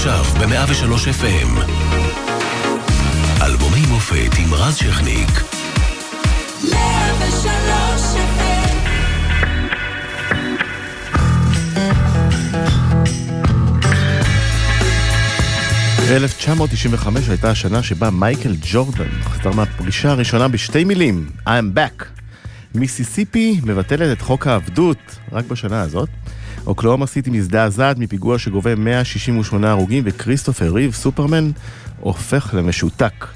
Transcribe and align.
עכשיו 0.00 0.24
ב-103 0.24 0.92
FM. 1.20 1.60
אלבומי 3.42 3.86
מופת 3.88 4.38
עם 4.38 4.54
רז 4.54 4.76
שכניק. 4.76 5.28
103 6.70 6.74
FM 8.14 8.76
1995 16.10 17.28
הייתה 17.28 17.50
השנה 17.50 17.82
שבה 17.82 18.10
מייקל 18.10 18.56
ג'ורדן 18.62 19.08
חזר 19.22 19.52
מהפגישה 19.52 20.10
הראשונה 20.10 20.48
בשתי 20.48 20.84
מילים, 20.84 21.30
I'm 21.46 21.76
back. 21.76 22.04
מיסיסיפי 22.74 23.60
מבטלת 23.64 24.18
את 24.18 24.22
חוק 24.22 24.46
העבדות 24.46 25.18
רק 25.32 25.44
בשנה 25.44 25.82
הזאת. 25.82 26.08
אוקלאומה 26.66 27.06
סיטי 27.06 27.30
מזדעזעת 27.30 27.98
מפיגוע 27.98 28.38
שגובה 28.38 28.74
168 28.74 29.70
הרוגים 29.70 30.02
וכריסטופר 30.06 30.74
ריב, 30.74 30.92
סופרמן, 30.92 31.50
הופך 32.00 32.54
למשותק. 32.54 33.26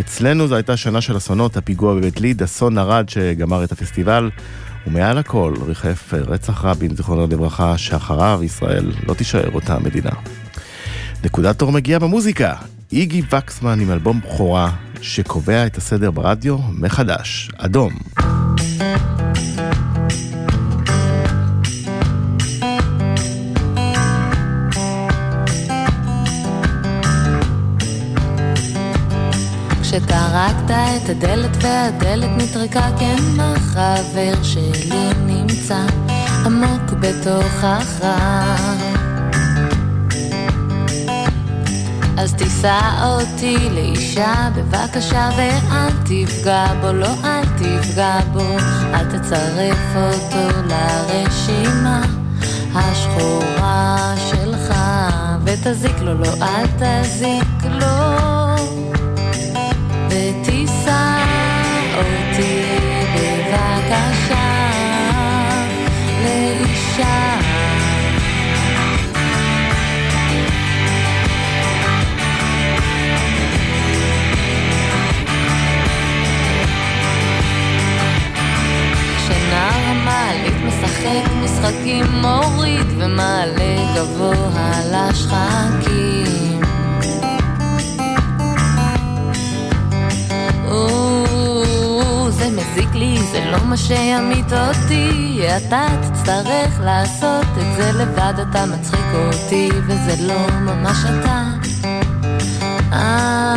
אצלנו 0.00 0.48
זו 0.48 0.54
הייתה 0.54 0.76
שנה 0.76 1.00
של 1.00 1.16
אסונות, 1.16 1.56
הפיגוע 1.56 1.94
בבית 1.94 2.20
ליד, 2.20 2.42
אסון 2.42 2.74
נרד 2.74 3.08
שגמר 3.08 3.64
את 3.64 3.72
הפסטיבל, 3.72 4.30
ומעל 4.86 5.18
הכל 5.18 5.54
ריחף 5.66 6.14
רצח 6.14 6.64
רבין, 6.64 6.96
זיכרונו 6.96 7.26
לברכה, 7.26 7.78
שאחריו 7.78 8.40
ישראל 8.42 8.92
לא 9.08 9.14
תישאר 9.14 9.50
אותה 9.54 9.78
מדינה. 9.78 10.10
נקודת 11.24 11.62
אור 11.62 11.72
מגיעה 11.72 11.98
במוזיקה, 11.98 12.54
איגי 12.92 13.22
וקסמן 13.30 13.80
עם 13.80 13.90
אלבום 13.90 14.20
בכורה 14.20 14.70
שקובע 15.00 15.66
את 15.66 15.76
הסדר 15.76 16.10
ברדיו 16.10 16.58
מחדש, 16.58 17.50
אדום. 17.58 18.43
כשטרקת 29.94 30.70
את 30.70 31.08
הדלת 31.08 31.56
והדלת 31.60 32.30
נטרקה, 32.36 32.88
כן 32.98 33.16
החבר 33.40 34.42
שלי 34.42 35.08
נמצא 35.26 35.78
עמוק 36.46 36.92
בתוכך. 37.00 38.06
אז 42.16 42.34
תישא 42.34 42.80
אותי 43.04 43.56
לאישה 43.70 44.50
בבקשה 44.56 45.30
ואל 45.36 45.90
תפגע 46.04 46.66
בו, 46.80 46.92
לא 46.92 47.10
אל 47.24 47.44
תפגע 47.44 48.18
בו, 48.32 48.56
אל 48.94 49.18
תצרף 49.18 49.96
אותו 49.96 50.60
לרשימה 50.68 52.02
השחורה 52.74 54.14
שלך 54.30 54.74
ותזיק 55.44 56.00
לו, 56.00 56.14
לא 56.14 56.28
אל 56.42 56.66
תזיק 56.78 57.64
לו 57.64 58.33
שימית 94.48 94.68
אותי 94.68 95.40
אתה 95.56 95.86
תצטרך 96.02 96.80
לעשות 96.80 97.46
את 97.58 97.76
זה 97.76 97.92
לבד, 97.92 98.34
אתה 98.50 98.66
מצחיק 98.66 99.06
אותי 99.14 99.68
וזה 99.86 100.26
לא 100.26 100.48
ממש 100.60 100.96
אתה. 101.04 101.42
אז 102.92 103.53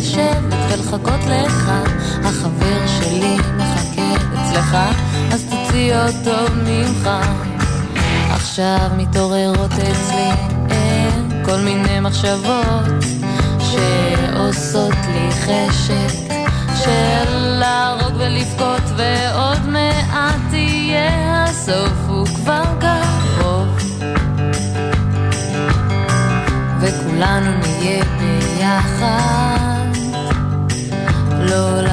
לשבת 0.00 0.54
ולחכות 0.70 1.20
לך. 1.28 1.70
החבר 2.24 2.86
שלי 2.86 3.36
מחכה 3.56 4.14
אצלך 4.34 4.76
אז 5.32 5.44
תוציא 5.50 5.96
אותו 5.96 6.52
ממך. 6.64 7.10
עכשיו 8.30 8.90
מתעוררות 8.96 9.72
אצלי 9.72 10.30
אין 10.70 11.44
כל 11.44 11.56
מיני 11.56 12.00
מחשבות 12.00 13.04
שעושות 13.60 14.94
לי 15.12 15.30
חשק 15.30 16.34
של 16.84 17.38
להרוג 17.38 18.12
ולבכות 18.16 18.82
ועוד 18.96 19.66
מעט 19.68 20.34
תהיה 20.50 21.44
הסוף 21.44 21.92
הוא 22.08 22.26
כבר 22.26 22.62
קרוב. 22.80 23.68
וכולנו 26.80 27.50
נהיה 27.58 28.04
ביחד 28.04 29.49
לא 31.50 31.89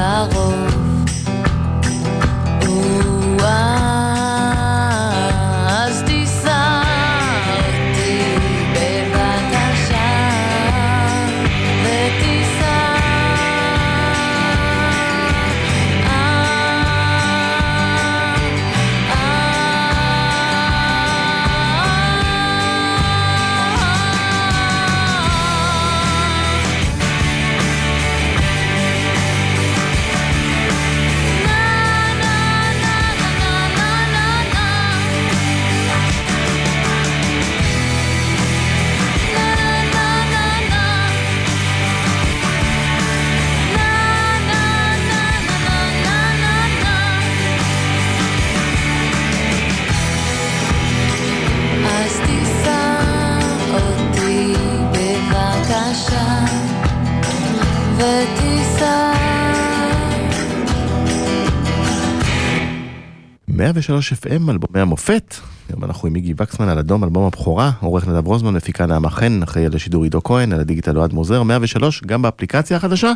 FM, 63.95 64.51
אלבומי 64.51 64.79
המופת. 64.79 65.35
גם 65.71 65.83
אנחנו 65.83 66.07
עם 66.07 66.15
איגי 66.15 66.33
וקסמן 66.37 66.69
על 66.69 66.79
אדום, 66.79 67.03
אלבום 67.03 67.25
הבכורה, 67.25 67.71
עורך 67.79 68.07
נדב 68.07 68.27
רוזמן, 68.27 68.53
מפיקה 68.53 68.85
נעמה 68.85 69.09
חן, 69.09 69.43
אחראי 69.43 69.65
על 69.65 69.75
השידור 69.75 70.03
עידו 70.03 70.23
כהן, 70.23 70.53
על 70.53 70.59
הדיגיטל 70.59 70.97
אוהד 70.97 71.13
מוזר, 71.13 71.43
103, 71.43 72.01
גם 72.05 72.21
באפליקציה 72.21 72.77
החדשה, 72.77 73.11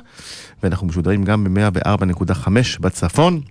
ואנחנו 0.63 0.88
משודרים 0.88 1.23
גם 1.23 1.44
ב-104.5 1.44 2.47
בצפון. 2.79 3.41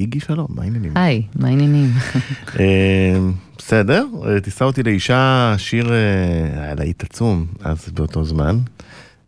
איגי 0.00 0.20
שלום, 0.20 0.46
מה 0.48 0.62
העניינים? 0.62 0.92
היי, 0.94 1.22
מה 1.36 1.48
העניינים? 1.48 1.90
אה, 2.60 3.18
בסדר, 3.58 4.06
אה, 4.26 4.40
תישא 4.40 4.64
אותי 4.64 4.82
לאישה, 4.82 5.54
שיר, 5.58 5.92
אה, 5.92 6.62
היה 6.62 6.74
להיט 6.74 7.04
עצום 7.04 7.46
אז 7.60 7.88
באותו 7.94 8.24
זמן. 8.24 8.58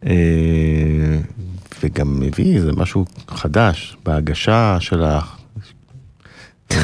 אה, 0.06 0.12
וגם 1.82 2.20
מביא 2.20 2.56
איזה 2.56 2.72
משהו 2.72 3.04
חדש 3.28 3.96
בהגשה 4.04 4.76
שלך, 4.80 5.36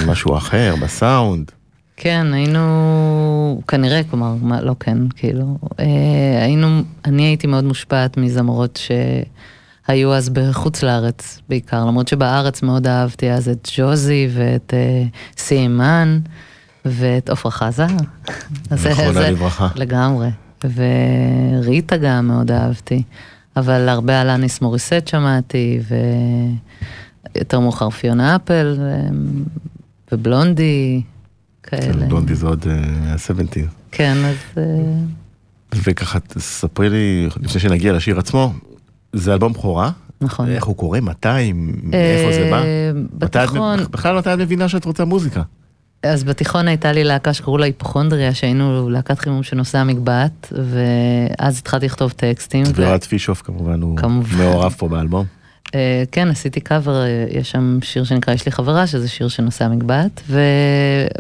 משהו 0.07 0.37
אחר, 0.37 0.75
בסאונד. 0.83 1.51
כן, 1.97 2.27
היינו, 2.33 3.63
כנראה, 3.69 4.01
כלומר, 4.11 4.35
מה, 4.43 4.61
לא 4.61 4.75
כן, 4.81 4.99
כאילו, 5.17 5.59
אה, 5.81 5.85
היינו, 6.45 6.67
אני 7.05 7.23
הייתי 7.23 7.47
מאוד 7.47 7.65
מושפעת 7.65 8.17
מזמרות 8.17 8.81
שהיו 9.87 10.15
אז 10.15 10.29
בחוץ 10.29 10.83
לארץ 10.83 11.41
בעיקר, 11.49 11.85
למרות 11.85 12.09
שבארץ 12.09 12.63
מאוד 12.63 12.87
אהבתי 12.87 13.31
אז 13.33 13.49
את 13.49 13.69
ג'וזי 13.77 14.29
ואת 14.35 14.75
אה, 14.77 15.03
סיימן 15.37 16.19
ואת 16.85 17.31
עפרה 17.31 17.53
חזה. 17.53 17.87
זה- 18.75 19.31
לברכה. 19.31 19.69
לגמרי, 19.77 20.29
וריטה 20.65 21.97
גם 21.97 22.27
מאוד 22.27 22.51
אהבתי, 22.51 23.03
אבל 23.57 23.89
הרבה 23.89 24.23
אלניס 24.23 24.61
מוריסט 24.61 25.09
שמעתי, 25.09 25.81
ויותר 27.35 27.61
מאוחר 27.61 27.91
פיונה 27.91 28.37
אפל, 28.37 28.77
ו... 28.79 28.93
ובלונדי, 30.13 31.03
כאלה. 31.63 32.07
בלונדי 32.07 32.35
זה 32.35 32.47
עוד 32.47 32.67
אה, 32.69 33.13
ה-70. 33.13 33.67
כן, 33.91 34.17
אז... 34.25 34.37
אה, 34.59 34.63
וככה 35.75 36.21
תספרי 36.21 36.91
לי, 36.91 37.29
לפני 37.41 37.61
שנגיע 37.61 37.93
לשיר 37.93 38.19
עצמו, 38.19 38.53
זה 39.13 39.33
אלבום 39.33 39.53
בכורה? 39.53 39.91
נכון. 40.21 40.49
איך 40.49 40.65
הוא 40.65 40.77
קורא? 40.77 41.01
מתי? 41.01 41.53
מאיפה 41.83 42.33
זה 42.33 42.49
בא? 42.51 42.63
אה, 42.63 42.91
בתיכון, 43.13 43.79
בכלל 43.91 44.19
מתי 44.19 44.35
את 44.35 44.39
מבינה 44.39 44.69
שאת 44.69 44.85
רוצה 44.85 45.05
מוזיקה? 45.05 45.43
אז 46.03 46.25
בתיכון 46.25 46.69
הייתה 46.69 46.93
לי 46.93 47.05
להקה 47.05 47.33
שקראו 47.33 47.59
לה 47.59 47.67
היפוכונדריה, 47.67 48.35
שהיינו 48.35 48.91
להקת 48.91 49.19
חימום 49.19 49.43
של 49.43 49.57
נושא 49.57 49.79
המגבעת, 49.79 50.53
ואז 50.53 51.59
התחלתי 51.59 51.87
לכתוב 51.87 52.11
טקסטים. 52.11 52.63
ו- 52.67 52.73
ואוהד 52.75 53.05
פישוף 53.05 53.43
כמובן 53.43 53.83
הוא. 53.83 53.99
מעורב 54.39 54.75
פה 54.79 54.89
באלבום. 54.89 55.27
אה, 55.75 56.03
כן, 56.13 56.29
עשיתי 56.29 56.61
קאבר, 56.61 57.03
אה, 57.03 57.27
יש 57.31 57.51
שם 57.51 57.79
שיר 57.83 58.05
שנקרא 58.05 58.35
יש 58.35 58.47
לי 58.47 58.53
חברה, 58.53 58.87
שזה 58.87 59.09
שיר 59.09 59.29
של 59.29 59.43
נושא 59.43 59.65
המגבעת, 59.65 60.23
ו... 60.29 60.41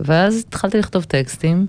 ואז 0.05 0.45
התחלתי 0.49 0.79
לכתוב 0.79 1.05
טקסטים, 1.05 1.67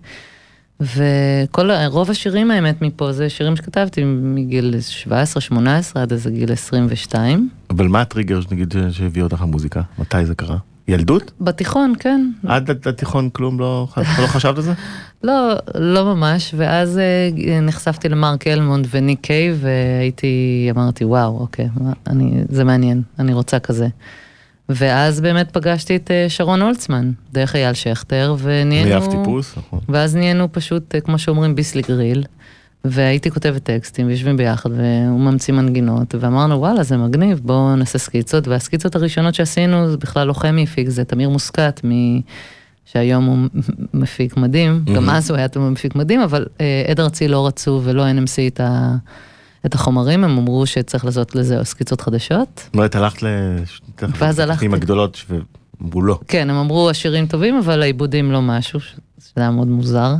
וכל, 0.82 1.70
רוב 1.86 2.10
השירים 2.10 2.52
האמת 2.52 2.82
מפה 2.82 3.12
זה 3.12 3.30
שירים 3.30 3.56
שכתבתי 3.56 4.04
מגיל 4.06 4.76
17-18 5.52 5.56
עד 5.96 6.12
איזה 6.12 6.32
גיל 6.32 6.52
22. 6.52 7.50
אבל 7.70 7.88
מה 7.88 8.02
הטריגר 8.02 8.40
נגיד 8.52 8.74
שהביא 8.92 9.24
אותך 9.24 9.42
למוזיקה? 9.42 9.82
מתי 10.00 10.26
זה 10.26 10.36
קרה? 10.36 10.58
ילדות? 10.88 11.32
בתיכון, 11.42 11.94
כן. 12.00 12.32
עד 12.48 12.88
התיכון 12.88 13.30
כלום 13.30 13.60
לא 13.60 13.88
לא 13.98 14.28
חשבת 14.28 14.58
על 14.58 14.64
זה? 14.64 14.74
לא, 15.24 15.54
לא 15.76 16.16
ממש, 16.16 16.54
ואז 16.58 16.98
אה, 16.98 17.62
נחשפתי 17.62 18.10
למרק 18.10 18.48
אלמונד 18.48 18.88
וניק 18.92 19.20
קייב, 19.22 19.60
והייתי, 19.62 20.68
אמרתי, 20.72 21.06
וואו, 21.06 21.40
אוקיי, 21.40 21.70
אני, 22.08 22.44
זה 22.50 22.64
מעניין, 22.64 23.02
אני 23.20 23.34
רוצה 23.34 23.60
כזה. 23.60 23.88
ואז 24.70 25.22
באמת 25.22 25.52
פגשתי 25.52 25.96
את 25.96 26.12
אה, 26.12 26.26
שרון 26.30 26.62
הולצמן, 26.62 27.12
דרך 27.34 27.56
אייל 27.56 27.74
שכטר, 27.74 28.36
ונהיינו... 28.40 28.90
מאף 28.90 29.08
טיפוס? 29.08 29.58
נכון. 29.58 29.80
ואז 29.90 30.16
נהיינו 30.16 30.48
פשוט, 30.52 30.96
אה, 30.96 31.02
כמו 31.02 31.20
שאומרים, 31.20 31.56
ביסלי 31.56 31.82
גריל, 31.82 32.24
והייתי 32.86 33.32
כותבת 33.32 33.64
טקסטים, 33.64 34.08
ויושבים 34.08 34.38
ביחד, 34.38 34.70
והוא 34.72 35.20
ממציא 35.20 35.54
מנגינות, 35.54 36.16
ואמרנו, 36.20 36.56
וואלה, 36.56 36.84
זה 36.84 36.98
מגניב, 36.98 37.40
בואו 37.44 37.76
נעשה 37.76 37.98
סקיצות, 37.98 38.48
והסקיצות 38.48 38.96
הראשונות 38.96 39.36
שעשינו, 39.36 39.92
זה 39.92 39.98
בכלל 39.98 40.28
לא 40.28 40.34
חמי 40.34 40.64
הפיק, 40.64 40.90
זה 40.90 41.04
תמיר 41.04 41.30
מוסקת, 41.30 41.82
מ... 41.86 42.20
שהיום 42.86 43.26
הוא 43.26 43.38
מפיק 43.94 44.38
מדהים, 44.38 44.84
גם 44.96 45.10
אז 45.10 45.30
הוא 45.30 45.38
היה 45.38 45.48
מפיק 45.58 45.96
מדהים, 45.96 46.22
אבל 46.22 46.46
אה, 46.62 46.86
עד 46.88 47.00
ארצי 47.00 47.28
לא 47.28 47.48
רצו 47.48 47.82
ולא 47.84 48.04
NMC 48.04 48.48
את, 48.48 48.60
ה... 48.60 48.96
את 49.66 49.76
החומרים, 49.76 50.24
הם 50.24 50.38
אמרו 50.38 50.66
שצריך 50.66 51.06
לעשות 51.06 51.36
לזה 51.36 51.64
סקיצות 51.64 52.02
חדשות. 52.02 52.62
זאת 52.66 52.74
אומרת, 52.74 52.96
הלכת 52.96 53.24
ל... 53.24 53.28
ואז 54.02 54.40
הלכתי. 54.40 54.66
עם 54.66 54.74
הגדולות 54.74 55.26
ואמרו 55.82 56.02
לא. 56.02 56.20
כן, 56.28 56.50
הם 56.50 56.56
אמרו 56.56 56.90
השירים 56.90 57.28
טובים, 57.28 57.58
אבל 57.58 57.82
העיבודים 57.82 58.32
לא 58.32 58.42
משהו, 58.42 58.80
שזה 58.80 58.94
היה 59.36 59.52
מאוד 59.52 59.68
מוזר. 59.68 60.16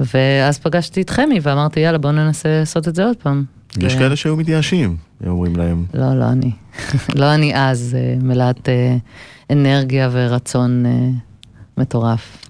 ואז 0.00 0.58
פגשתי 0.58 1.00
את 1.02 1.10
חמי 1.10 1.38
ואמרתי, 1.42 1.80
יאללה, 1.80 1.98
בואו 1.98 2.12
ננסה 2.12 2.48
לעשות 2.60 2.88
את 2.88 2.94
זה 2.94 3.04
עוד 3.04 3.16
פעם. 3.16 3.44
יש 3.78 3.94
ו- 3.94 3.98
כאלה 3.98 4.16
שהיו 4.16 4.36
מתייאשים, 4.36 4.96
היו 5.20 5.30
אומרים 5.32 5.56
להם. 5.56 5.84
לא, 5.94 6.14
לא 6.18 6.24
אני. 6.28 6.50
לא 7.20 7.34
אני 7.34 7.52
אז, 7.56 7.96
אה, 7.98 8.14
מלאת 8.22 8.68
אה, 8.68 8.96
אנרגיה 9.52 10.08
ורצון 10.12 10.86
אה, 10.86 11.08
מטורף. 11.78 12.46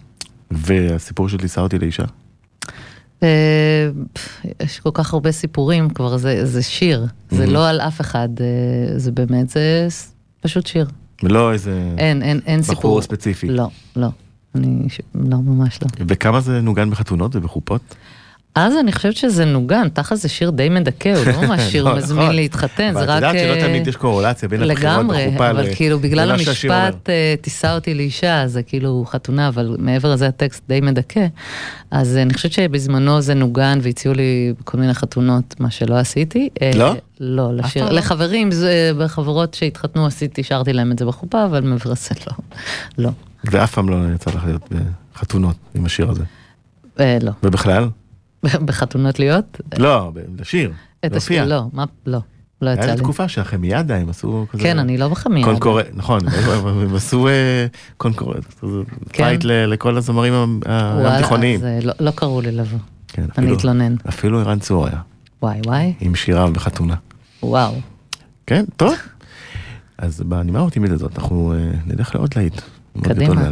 והסיפור 0.51 1.29
של 1.29 1.37
ליסה 1.43 1.61
אותי 1.61 1.79
לאישה? 1.79 2.05
יש 4.63 4.81
כל 4.83 4.91
כך 4.95 5.15
הרבה 5.15 5.33
סיפורים, 5.33 5.91
כבר 5.91 6.17
זה, 6.17 6.47
זה 6.47 6.63
שיר, 6.63 7.07
זה 7.31 7.45
Mhm. 7.45 7.51
לא 7.51 7.69
על 7.69 7.81
אף 7.81 8.01
אחד, 8.01 8.29
זה 8.97 9.13
באמת, 9.13 9.49
זה 9.49 9.89
פשוט 10.41 10.67
שיר. 10.67 10.87
ולא 11.23 11.53
איזה 11.53 11.95
אין, 11.99 12.23
אין, 12.23 12.41
אין 12.47 12.63
סיפור. 12.63 12.75
בחור 12.77 13.03
ספציפי. 13.03 13.49
לא, 13.49 13.69
לא. 13.97 14.09
אני, 14.55 14.89
ש- 14.89 15.01
לא, 15.15 15.39
ממש 15.39 15.79
לא. 15.83 15.89
וכמה 16.09 16.41
זה 16.41 16.61
נוגן 16.61 16.91
בחתונות 16.91 17.37
ובחופות? 17.37 17.95
אז 18.55 18.75
אני 18.81 18.93
חושבת 18.93 19.17
שזה 19.17 19.45
נוגן, 19.45 19.89
תכל'ס 19.89 20.23
זה 20.23 20.29
שיר 20.29 20.51
די 20.51 20.69
מדכא, 20.69 21.09
הוא 21.09 21.27
לא 21.27 21.41
ממש 21.47 21.61
שיר 21.61 21.85
לא, 21.85 21.97
מזמין 21.97 22.23
נכון. 22.23 22.35
להתחתן, 22.37 22.91
זה 22.95 22.99
אבל 23.01 23.11
רק... 23.11 23.19
את 23.25 23.35
יודעת 23.35 23.39
שלא 23.45 23.53
אה, 23.63 23.69
תמיד 23.69 23.87
יש 23.87 23.97
קורולציה 23.97 24.49
בין 24.49 24.63
הבחירות 24.63 24.83
לגמרי, 24.83 25.27
בחופה 25.29 25.51
אבל 25.51 25.63
ל- 25.69 25.75
כאילו 25.75 25.99
בגלל. 25.99 26.31
המשפט 26.31 27.11
אה, 27.11 27.35
תישא 27.41 27.75
אותי 27.75 27.95
לאישה, 27.95 28.43
זה 28.47 28.63
כאילו 28.63 29.05
חתונה, 29.09 29.49
אבל 29.49 29.77
מעבר 29.79 30.13
לזה 30.13 30.29
הטקסט 30.29 30.63
די 30.69 30.81
מדכא. 30.81 31.27
אז 31.91 32.17
אני 32.17 32.35
חושבת 32.35 32.53
שבזמנו 32.53 33.21
זה 33.21 33.35
נוגן 33.35 33.79
והציעו 33.83 34.15
לי 34.15 34.53
כל 34.65 34.79
מיני 34.79 34.95
חתונות, 34.95 35.55
מה 35.61 35.71
שלא 35.71 35.99
עשיתי. 35.99 36.49
אה, 36.63 36.71
לא? 36.75 36.93
לא, 37.21 37.55
לשיר, 37.57 37.85
לא? 37.85 37.91
לחברים, 37.91 38.51
בחברות 38.99 39.55
שהתחתנו 39.55 40.07
עשיתי, 40.07 40.43
שרתי 40.43 40.73
להם 40.73 40.93
את 40.93 40.99
זה 40.99 41.05
בחופה, 41.05 41.45
אבל 41.45 41.61
מעבר 41.61 41.91
לזה 41.91 42.11
לא. 42.27 42.33
לא. 43.05 43.11
ואף 43.45 43.75
פעם 43.75 43.89
לא 43.89 43.97
יצא 44.15 44.31
לך 44.31 44.45
להיות 44.45 44.69
בחתונות 45.15 45.57
עם 45.75 45.85
השיר 45.87 46.11
הזה. 46.11 46.23
לא. 46.99 47.33
ובכלל? 47.43 47.89
בחתונות 48.67 49.19
להיות? 49.19 49.61
לא, 49.79 50.13
לשיר. 50.39 50.73
את. 51.07 51.17
השיר, 51.17 51.45
לא, 51.45 51.63
מה, 51.73 51.85
לא. 52.07 52.19
לא 52.63 52.71
יצא 52.71 52.83
היה 52.83 52.95
לי. 52.95 53.01
תקופה 53.01 53.29
שהחמיאדה 53.29 53.97
הם 53.97 54.09
עשו 54.09 54.47
כזה. 54.51 54.63
כן, 54.63 54.79
אני 54.79 54.99
לא 54.99 55.09
בחמיה. 55.09 55.45
קונקור... 55.45 55.81
נכון, 55.95 56.21
הם 56.67 56.95
עשו 56.95 57.29
אה, 57.29 57.67
קונקור... 57.97 58.35
כן. 59.13 59.25
פייט 59.25 59.45
ל- 59.45 59.67
לכל 59.67 59.97
הזמרים 59.97 60.61
התיכוניים. 60.67 61.61
לא- 61.83 61.93
לא 62.01 62.11
קראו 62.11 62.41
לי 62.41 62.53
לבוא. 62.53 62.79
כן, 63.09 63.27
אני 63.39 63.53
אתלונן. 63.55 63.95
אפילו 64.09 64.41
ערן 64.41 64.59
צור 64.59 64.87
היה, 64.87 65.01
וואי 65.43 65.61
וואי, 65.67 65.95
עם 66.01 66.15
שיריו 66.15 66.51
בחתונה. 66.53 66.95
וואו. 67.43 67.75
כן, 68.47 68.65
טוב. 68.77 68.95
אז 69.99 70.21
בנימה 70.21 70.59
האופטימית 70.59 70.91
הזאת 70.91 71.19
אנחנו 71.19 71.53
אה, 71.53 71.71
נלך 71.87 72.15
לעוד 72.15 72.31
להיט. 72.37 72.61
קדימה. 73.03 73.51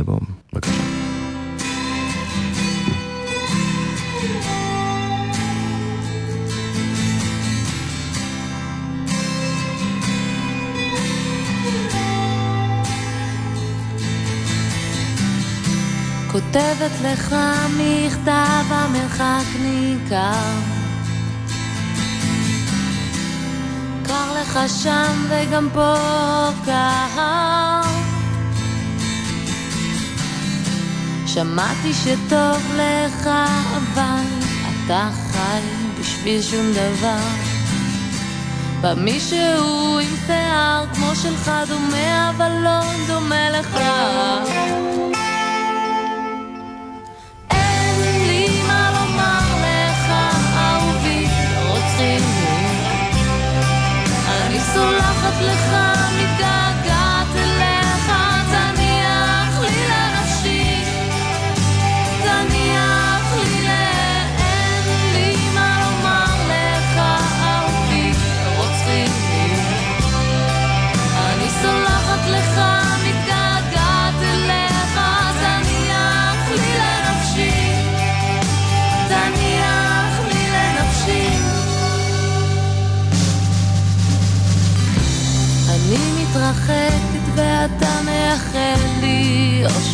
בבקשה. 0.52 1.05
כותבת 16.36 16.90
לך 17.04 17.36
מכתב 17.78 18.64
המרחק 18.68 19.44
ניכר. 19.60 20.52
קר 24.06 24.40
לך 24.40 24.58
שם 24.82 25.24
וגם 25.28 25.68
פה 25.74 25.94
קר. 26.64 27.80
שמעתי 31.26 31.92
שטוב 31.92 32.72
לך 32.76 33.28
אבל 33.76 34.24
אתה 34.60 35.08
חי 35.32 35.60
בשביל 36.00 36.42
שום 36.42 36.72
דבר. 36.72 37.26
בא 38.80 38.94
מישהו 38.94 39.98
עם 39.98 40.16
שיער 40.26 40.84
כמו 40.94 41.14
שלך 41.14 41.50
דומה 41.68 42.30
אבל 42.30 42.52
לא 42.64 42.80
דומה 43.06 43.50
לך 43.50 43.78
סולחת 54.76 55.40
לך, 55.40 55.95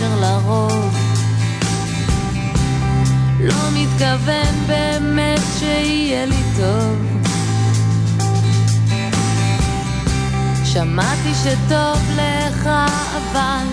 אושר 0.02 0.21
לרוב. 0.21 0.99
מתכוון 3.75 4.66
באמת 4.66 5.40
שיהיה 5.59 6.26
לי 6.26 6.42
טוב. 6.56 6.97
שמעתי 10.64 11.35
שטוב 11.35 11.99
לך, 12.16 12.68
אבל 13.16 13.66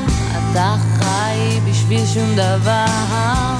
אתה 0.51 0.75
חי 1.00 1.59
בשביל 1.69 2.05
שום 2.05 2.36
דבר. 2.36 3.55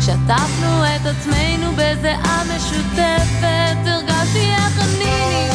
שטפנו 0.00 0.84
את 0.84 1.06
עצמנו 1.06 1.72
בזיעה 1.72 2.42
משותפת, 2.56 3.76
הרגשתי 3.86 4.50
איך 4.50 4.78
אני. 4.78 5.49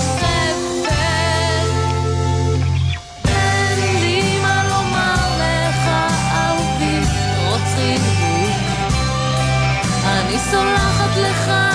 סולחת 10.52 11.18
לך 11.18 11.75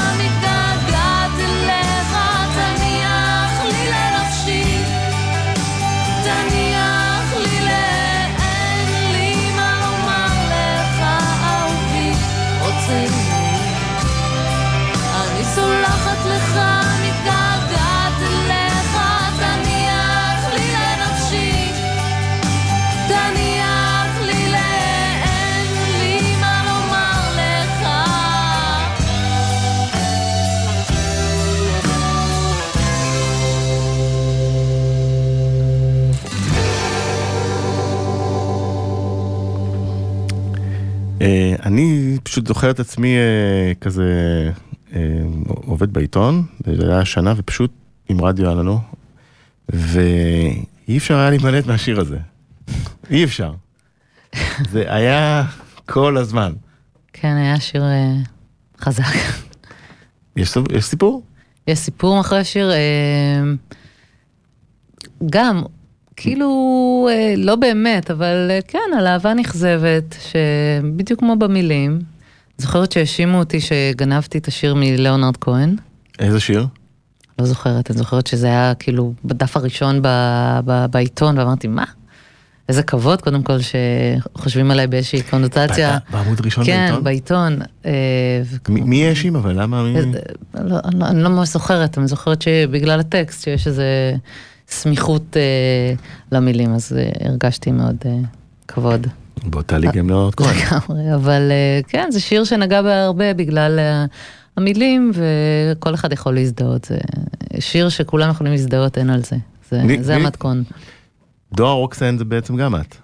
אני 41.70 42.18
פשוט 42.22 42.46
זוכר 42.46 42.70
את 42.70 42.80
עצמי 42.80 43.16
אה, 43.16 43.72
כזה 43.80 44.04
אה, 44.94 45.00
עובד 45.44 45.92
בעיתון, 45.92 46.46
זה 46.66 46.92
היה 46.92 47.04
שנה 47.04 47.34
ופשוט 47.36 47.72
עם 48.08 48.24
רדיו 48.24 48.46
היה 48.46 48.54
לנו, 48.54 48.80
ואי 49.68 50.98
אפשר 50.98 51.18
היה 51.18 51.30
להימלט 51.30 51.66
מהשיר 51.66 52.00
הזה. 52.00 52.18
אי 53.10 53.24
אפשר. 53.24 53.52
זה 54.70 54.94
היה 54.94 55.44
כל 55.86 56.16
הזמן. 56.16 56.52
כן, 57.12 57.36
היה 57.36 57.60
שיר 57.60 57.82
אה, 57.82 58.14
חזק. 58.80 59.04
יש, 60.36 60.56
יש 60.72 60.84
סיפור? 60.84 61.22
יש 61.66 61.78
סיפור 61.78 62.16
מאחורי 62.16 62.40
השיר, 62.40 62.70
אה, 62.72 63.42
גם, 65.30 65.62
כאילו, 66.22 67.08
אה, 67.10 67.34
לא 67.36 67.56
באמת, 67.56 68.10
אבל 68.10 68.48
אה, 68.50 68.58
כן, 68.68 68.78
על 68.98 69.06
אהבה 69.06 69.34
נכזבת, 69.34 70.16
שבדיוק 70.30 71.20
כמו 71.20 71.36
במילים. 71.36 72.00
זוכרת 72.58 72.92
שהאשימו 72.92 73.38
אותי 73.38 73.58
שגנבתי 73.60 74.38
את 74.38 74.48
השיר 74.48 74.74
מליאונרד 74.74 75.36
כהן? 75.36 75.76
איזה 76.18 76.40
שיר? 76.40 76.66
לא 77.38 77.46
זוכרת, 77.46 77.90
אני 77.90 77.98
זוכרת 77.98 78.26
שזה 78.26 78.46
היה 78.46 78.72
כאילו 78.78 79.12
בדף 79.24 79.56
הראשון 79.56 80.02
ב, 80.02 80.08
ב, 80.64 80.86
בעיתון, 80.90 81.38
ואמרתי, 81.38 81.68
מה? 81.68 81.84
איזה 82.68 82.82
כבוד, 82.82 83.22
קודם 83.22 83.42
כל, 83.42 83.56
שחושבים 83.60 84.70
עליי 84.70 84.86
באיזושהי 84.86 85.22
קונוטציה. 85.22 85.98
בעמוד 86.10 86.40
ראשון 86.44 86.64
כן, 86.64 86.94
בעיתון? 87.02 87.04
בעיתון. 87.04 87.58
אה, 87.86 88.42
מי 88.68 89.06
האשים 89.06 89.36
אבל? 89.36 89.62
למה? 89.62 89.84
לא- 90.64 90.78
אני 91.02 91.22
לא 91.22 91.28
ממש 91.30 91.48
זוכרת, 91.48 91.98
אני 91.98 92.08
זוכרת 92.08 92.42
שבגלל 92.42 93.00
הטקסט, 93.00 93.44
שיש 93.44 93.66
איזה 93.66 93.84
סמיכות 94.70 95.36
אה, 95.36 95.94
למילים, 96.32 96.74
אז 96.74 96.92
אה, 96.98 97.28
הרגשתי 97.28 97.70
מאוד 97.70 97.96
אה, 98.06 98.16
כבוד. 98.68 99.06
באותה 99.46 99.78
ליגה 99.78 100.00
עם 100.00 100.08
ליאונרד 100.08 100.34
כהן. 100.34 100.48
לגמרי, 100.56 101.14
אבל 101.14 101.48
אה, 101.50 101.80
כן, 101.88 102.08
זה 102.10 102.20
שיר 102.20 102.44
שנגע 102.44 102.82
בהרבה 102.82 103.34
בגלל 103.34 103.78
אה, 103.78 104.04
המילים, 104.56 105.12
וכל 105.14 105.94
אחד 105.94 106.12
יכול 106.12 106.34
להזדהות. 106.34 106.84
זה 106.84 106.98
שיר 107.60 107.88
שכולם 107.88 108.30
יכולים 108.30 108.52
להזדהות, 108.52 108.98
אין 108.98 109.10
על 109.10 109.22
זה. 109.22 109.36
זה, 109.70 109.82
מי- 109.82 110.02
זה 110.02 110.16
מי- 110.16 110.22
המתכון. 110.24 110.62
דואר 111.56 111.72
רוקסן 111.72 112.18
זה 112.18 112.24
בעצם 112.24 112.56
גם 112.56 112.76
את. 112.76 112.96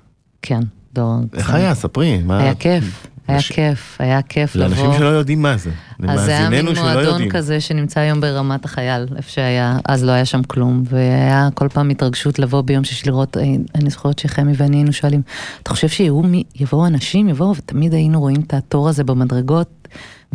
כן, 0.42 0.60
דור. 0.94 1.14
איך 1.34 1.50
היה? 1.50 1.74
ספרי. 1.74 2.18
מה- 2.22 2.38
היה 2.42 2.54
כיף, 2.54 3.06
היה 3.28 3.38
לש- 3.38 3.52
כיף, 3.52 3.96
היה 3.98 4.22
כיף 4.22 4.54
לבוא. 4.56 4.66
לאנשים 4.68 4.92
שלא 4.98 5.06
יודעים 5.06 5.42
מה 5.42 5.56
זה. 5.56 5.70
אז 6.08 6.20
זה 6.24 6.38
היה 6.38 6.50
מין 6.50 6.58
למאזיננו 6.58 6.74
שלא 6.76 6.84
מועדון 6.94 7.12
יודעים. 7.12 7.30
כזה 7.30 7.60
שנמצא 7.60 8.00
היום 8.00 8.20
ברמת 8.20 8.64
החייל, 8.64 9.06
איפה 9.16 9.30
שהיה, 9.30 9.78
אז 9.84 10.04
לא 10.04 10.12
היה 10.12 10.24
שם 10.24 10.42
כלום, 10.42 10.82
והיה 10.90 11.48
כל 11.54 11.68
פעם 11.68 11.90
התרגשות 11.90 12.38
לבוא 12.38 12.60
ביום 12.60 12.84
שיש 12.84 13.06
לראות, 13.06 13.36
אה, 13.36 13.42
אני 13.74 13.90
זוכרת 13.90 14.18
שחמי 14.18 14.52
ואני 14.56 14.76
היינו 14.76 14.92
שואלים, 14.92 15.22
אתה 15.62 15.70
חושב 15.70 15.88
שיהיו 15.88 16.20
מי, 16.22 16.44
יבואו 16.60 16.86
אנשים, 16.86 17.28
יבואו, 17.28 17.56
ותמיד 17.56 17.92
היינו 17.94 18.20
רואים 18.20 18.40
את 18.46 18.54
התור 18.54 18.88
הזה 18.88 19.04
במדרגות, 19.04 19.88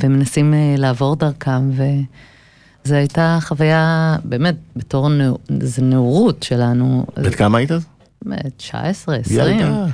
ומנסים 0.03 0.53
אה, 0.53 0.75
לעבור 0.77 1.15
דרכם, 1.15 1.69
וזו 1.71 2.95
הייתה 2.95 3.37
חוויה, 3.41 4.15
באמת, 4.23 4.55
בתור 4.75 5.09
נערו, 5.09 5.37
זה 5.59 5.81
נערות 5.81 6.43
שלנו, 6.43 7.05
בת 7.17 7.35
כמה 7.35 7.57
היית 7.57 7.71
אז? 7.71 7.85
באמת, 8.25 8.51
19, 8.57 9.15
20. 9.15 9.59
ילדה. 9.59 9.85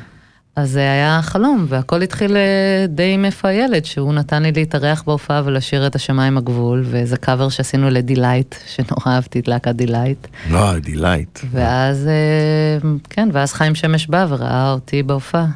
אז 0.58 0.72
זה 0.72 0.80
היה 0.80 1.20
חלום, 1.22 1.66
והכל 1.70 2.02
התחיל 2.02 2.38
אה, 2.38 2.86
די 2.90 3.12
עם 3.14 3.26
איפה 3.26 3.48
הילד, 3.48 3.86
שהוא 3.86 4.14
נתן 4.14 4.44
לי 4.44 4.52
להתארח 4.52 5.04
בהופעה 5.08 5.42
ולשיר 5.46 5.88
את 5.88 5.96
השמיים 5.96 6.38
הגבול, 6.38 6.84
וזה 6.86 7.18
קאבר 7.18 7.50
שעשינו 7.50 7.90
ל 7.90 7.96
Deee-Lite, 7.96 8.56
שנורא 8.76 9.02
אהבתי 9.08 9.40
את 9.40 9.48
להקת 9.48 9.76
Deee-Lite. 9.76 10.28
לא, 10.50 10.80
delight. 10.80 11.40
ואז, 11.52 12.08
אה, 12.08 12.90
כן, 13.10 13.30
ואז 13.34 13.54
חיים 13.54 13.76
שמש 13.76 14.08
בא 14.08 14.26
וראה 14.30 14.72
אותי 14.72 15.04
בהופעה. 15.04 15.48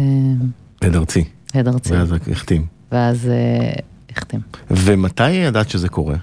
אה, 0.00 0.06
הד 0.80 0.96
ארצי. 0.96 1.24
הד 1.54 1.68
ארצי. 1.68 1.92
ואז 1.92 2.14
החתים. 2.32 2.66
ואז 2.92 3.28
אה, 3.28 3.72
החתים. 4.16 4.40
ומתי 4.70 5.30
ידעת 5.30 5.70
שזה 5.70 5.88
קורה, 5.88 6.16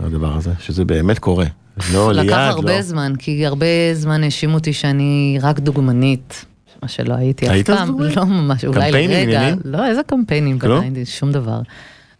הדבר 0.00 0.36
הזה? 0.36 0.50
שזה 0.60 0.84
באמת 0.84 1.18
קורה? 1.18 1.46
לא 1.92 2.12
ליד, 2.12 2.26
לקח 2.26 2.36
לא... 2.36 2.42
הרבה 2.42 2.82
זמן, 2.82 3.12
כי 3.18 3.46
הרבה 3.46 3.66
זמן 3.94 4.22
האשימו 4.22 4.54
אותי 4.54 4.72
שאני 4.72 5.38
רק 5.42 5.58
דוגמנית. 5.58 6.44
מה 6.86 6.90
שלא 6.90 7.14
הייתי 7.14 7.46
אף 7.46 7.52
היית 7.52 7.70
אז 7.70 7.76
פעם? 7.76 8.00
לא 8.00 8.24
ממש, 8.24 8.64
אולי 8.64 8.84
קמפיינים, 8.84 9.10
לרגע, 9.10 9.38
עניינים? 9.40 9.58
לא, 9.64 9.86
איזה 9.86 10.00
קמפיינים? 10.06 10.58
בוודאי, 10.58 11.04
שום 11.04 11.32
דבר. 11.32 11.60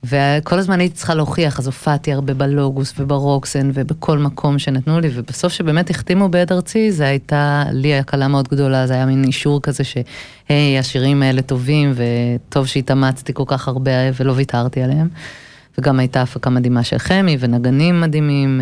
וכל 0.05 0.59
הזמן 0.59 0.81
הייתי 0.81 0.95
צריכה 0.95 1.15
להוכיח, 1.15 1.59
אז 1.59 1.67
הופעתי 1.67 2.13
הרבה 2.13 2.35
בלוגוס 2.35 2.95
וברוקסן 2.99 3.71
ובכל 3.75 4.19
מקום 4.19 4.59
שנתנו 4.59 5.01
לי, 5.01 5.11
ובסוף 5.15 5.53
שבאמת 5.53 5.91
החתימו 5.91 6.29
בהד 6.29 6.53
ארצי, 6.53 6.93
זה 6.93 7.07
הייתה 7.07 7.65
לי 7.73 7.99
הקלה 7.99 8.29
מאוד 8.29 8.49
גדולה, 8.49 8.87
זה 8.87 8.95
היה 8.95 9.07
מין 9.07 9.25
אישור 9.25 9.63
כזה 9.63 9.85
שהי, 9.85 10.79
השירים 10.79 11.23
האלה 11.23 11.43
טובים, 11.43 11.93
וטוב 11.97 12.67
שהתאמצתי 12.67 13.35
כל 13.35 13.45
כך 13.47 13.69
הרבה 13.69 13.91
ולא 14.21 14.33
ויתרתי 14.33 14.83
עליהם. 14.83 15.09
וגם 15.79 15.99
הייתה 15.99 16.23
הפקה 16.23 16.51
מדהימה 16.51 16.83
של 16.83 16.99
חמי 16.99 17.37
ונגנים 17.41 18.01
מדהימים. 18.01 18.61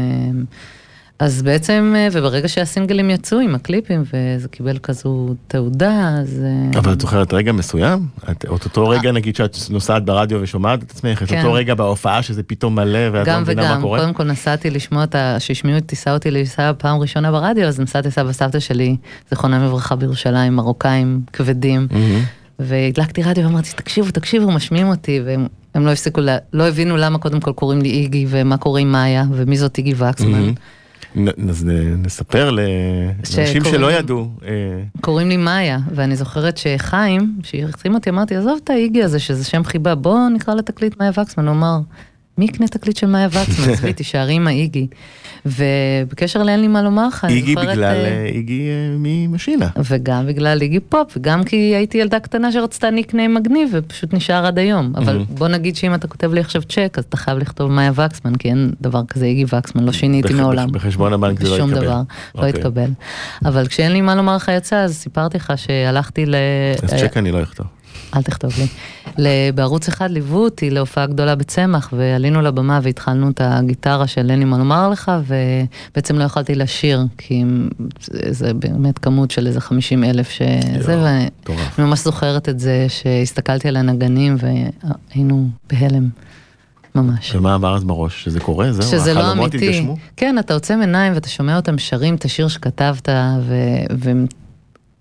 אה, 1.21 1.26
אז 1.26 1.42
בעצם, 1.42 1.92
אה, 1.97 2.09
וברגע 2.12 2.49
שהסינגלים 2.49 3.11
יצאו 3.11 3.38
עם 3.38 3.54
הקליפים, 3.54 4.02
וזה 4.14 4.49
קיבל 4.49 4.78
כזו 4.78 5.35
תעודה, 5.49 6.11
אז... 6.21 6.42
אה, 6.75 6.78
אבל 6.78 6.92
את 6.92 7.00
זוכרת 7.00 7.35
רגע 7.35 7.52
מסוים? 7.52 8.06
את, 8.30 8.44
את 8.44 8.64
אותו 8.64 8.88
רגע 8.88 9.12
נגיד 9.12 9.37
שאת 9.37 9.56
נוסעת 9.71 10.04
ברדיו 10.04 10.38
ושומעת 10.42 10.83
את 10.83 10.90
עצמך, 10.90 11.23
את 11.23 11.28
כן. 11.28 11.38
אותו 11.38 11.52
רגע 11.52 11.75
בהופעה 11.75 12.23
שזה 12.23 12.42
פתאום 12.42 12.75
מלא 12.75 12.99
ואת 13.12 13.26
לא 13.26 13.33
גם 13.35 13.42
מבינה 13.42 13.62
מה 13.62 13.71
וגם, 13.71 13.83
קורה? 13.83 14.00
קודם 14.00 14.12
כל 14.12 14.25
נסעתי 14.25 14.71
לשמוע 14.71 15.04
את 15.04 15.14
ה... 15.14 15.37
שהשמיעו 15.40 15.78
את 15.78 15.87
טיסה 15.87 16.14
אותי 16.14 16.30
לטיסה 16.30 16.73
פעם 16.78 17.00
ראשונה 17.00 17.33
ברדיו, 17.33 17.64
אז 17.68 17.80
נסעתי 17.80 18.09
לסבא 18.09 18.28
וסבתא 18.28 18.61
שלי, 18.61 18.97
זיכרונם 19.30 19.64
לברכה 19.64 19.97
בירושלים, 19.97 20.56
מרוקאים 20.56 21.21
כבדים, 21.33 21.87
מהמם. 21.90 22.21
והדלקתי 22.59 23.23
רדיו 23.23 23.44
ואמרתי, 23.44 23.71
תקשיבו, 23.76 24.11
תקשיבו, 24.11 24.50
משמיעים 24.50 24.88
אותי, 24.88 25.21
והם 25.25 25.47
הם 25.75 25.87
לא 25.87 25.90
הפסיקו, 25.90 26.21
לה- 26.21 26.38
לא 26.52 26.68
הבינו 26.68 26.97
למה 26.97 27.18
קודם 27.18 27.40
כל 27.40 27.52
קוראים 27.52 27.83
לי 27.83 27.90
איגי, 27.90 28.26
ומה 28.28 28.56
קורה 28.56 28.80
עם 28.80 28.92
מאיה, 28.92 29.25
ומי 29.33 29.56
זאת 29.56 29.78
איגי 29.78 29.94
וקסמן. 29.97 30.30
מהמם. 30.33 30.54
נ- 31.16 31.50
אז 31.50 31.64
נספר 31.99 32.50
לאנשים 32.50 33.25
שלא 33.64 33.92
ידעו. 33.92 34.28
אה, 34.47 34.50
קוראים 35.00 35.28
לי 35.28 35.37
מאיה, 35.37 35.78
ואני 35.94 36.16
זוכרת 36.16 36.56
שחיים, 36.56 37.38
שהחתים 37.42 37.94
אותי, 37.94 38.11
אמרתי, 38.11 38.37
עזוב 38.37 38.59
את 38.64 38.71
האיגי 38.71 39.02
הזה, 39.02 39.18
שזה 39.18 39.44
שם 39.44 39.64
חיבה, 39.64 39.94
בוא 39.94 40.28
נקרא 40.28 40.54
לתקליט 40.54 40.94
מאיה 41.00 41.11
וקסמן, 41.11 41.47
הוא 41.49 41.56
אמר, 41.56 41.78
מי 42.38 42.45
יקנה 42.45 42.69
תקליט 42.69 42.97
של 42.97 43.07
מאיה 43.07 43.26
וקסמן? 43.26 43.71
עזבי, 43.73 43.93
תישארי 43.93 44.33
עם 44.33 44.47
האיגי. 44.47 44.87
ובקשר 45.47 46.43
לאין 46.43 46.61
לי 46.61 46.69
מה 46.69 46.83
לומר 46.83 47.09
לך, 47.09 47.25
אני 47.25 47.35
איגי 47.35 47.55
זוכרת... 47.55 47.69
בגלל 47.69 47.95
אה, 47.95 48.05
אה, 48.05 48.25
איגי 48.25 48.69
אה, 48.69 48.97
ממשינה. 48.99 49.69
וגם 49.85 50.26
בגלל 50.26 50.62
איגי 50.62 50.81
פופ, 50.81 51.17
וגם 51.17 51.45
כי 51.45 51.57
הייתי 51.57 51.99
ילדה 51.99 52.21
קטנה 52.21 52.53
שרצתה 52.53 52.91
nickname 52.90 53.35
מגניב, 53.35 53.69
ופשוט 53.73 54.14
נשאר 54.14 54.47
עד 54.47 54.59
היום. 54.59 54.93
אבל 54.97 55.12
מהמם. 55.12 55.25
בוא 55.29 55.49
נגיד 55.49 55.76
שאם 55.76 55.95
אתה 55.95 56.09
כותב 56.09 56.33
לי 56.33 56.41
עכשיו 56.41 56.62
צ'ק, 56.62 56.95
אז 56.99 57.05
אתה 57.05 57.17
חייב 57.17 57.38
לכתוב 57.38 57.71
מאיה 57.71 57.93
וקסמן, 57.95 58.35
כי 58.35 58.49
אין 58.49 58.71
דבר 58.81 59.00
כזה 59.09 59.25
איגי 59.25 59.45
וקסמן, 59.45 59.85
לא 59.85 59.93
שיניתי 59.93 60.35
מעולם. 60.35 60.73
בחשבון 60.73 61.12
הבנק 61.12 61.41
זה 61.41 61.49
לא 61.50 61.57
שום 61.57 61.71
התקבל. 61.71 61.87
דבר, 61.87 61.95
לא 61.95 62.03
אוקיי. 62.35 62.49
התקבל. 62.49 62.91
אבל 63.45 63.67
כשאין 63.67 63.93
לי 63.93 64.00
מה 64.00 64.14
לומר 64.14 64.37
לך 64.37 64.50
יצא, 64.57 64.76
אז 64.76 64.97
סיפרתי 64.97 65.37
לך 65.37 65.53
שהלכתי 65.57 66.26
ל... 66.26 66.35
אז 66.83 66.95
צ'ק 66.95 67.17
אני 67.17 67.33
לא 67.33 67.43
אכתוב. 67.43 67.67
אל 68.16 68.23
תכתוב 68.23 68.52
לי. 68.58 69.52
בערוץ 69.54 69.88
אחד 69.88 70.11
ליוו 70.11 70.38
אותי 70.38 70.70
להופעה 70.70 71.06
גדולה 71.06 71.34
בצמח, 71.34 71.92
ועלינו 71.96 72.42
לבמה 72.42 72.80
והתחלנו 72.82 73.30
את 73.30 73.40
הגיטרה 73.44 74.06
של 74.06 74.30
אין 74.30 74.38
לי 74.38 74.44
מה 74.44 74.58
לומר 74.58 74.88
לך, 74.88 75.12
ובעצם 75.26 76.18
לא 76.18 76.25
יכולתי 76.25 76.54
לשיר, 76.54 77.04
כי 77.18 77.44
זה 78.30 78.54
באמת 78.54 78.99
כמות 78.99 79.30
של 79.30 79.46
איזה 79.46 79.61
50 79.61 80.04
אלף 80.04 80.30
שזה, 80.30 81.02
ואני 81.02 81.88
ממש 81.88 82.04
זוכרת 82.04 82.49
את 82.49 82.61
זה 82.61 82.87
שהסתכלתי 82.88 83.68
על 83.68 83.76
הנגנים 83.76 84.37
והיינו 84.38 85.49
בהלם. 85.70 86.08
ממש. 86.94 87.34
ומה 87.34 87.54
אמר 87.54 87.76
אז 87.76 87.84
בראש? 87.84 88.25
שזה 88.25 88.40
קורה? 88.40 88.73
זהו? 88.73 88.82
שזה 88.82 89.14
לא 89.14 89.32
אמיתי. 89.32 89.56
התגשמו? 89.56 89.96
כן, 90.16 90.38
אתה 90.38 90.54
עוצם 90.54 90.80
עיניים 90.80 91.12
ואתה 91.14 91.28
שומע 91.28 91.56
אותם 91.56 91.78
שרים 91.78 92.14
את 92.14 92.25
השיר 92.25 92.49
שכתבת, 92.49 93.08
ו... 93.42 93.54
ו... 93.99 94.12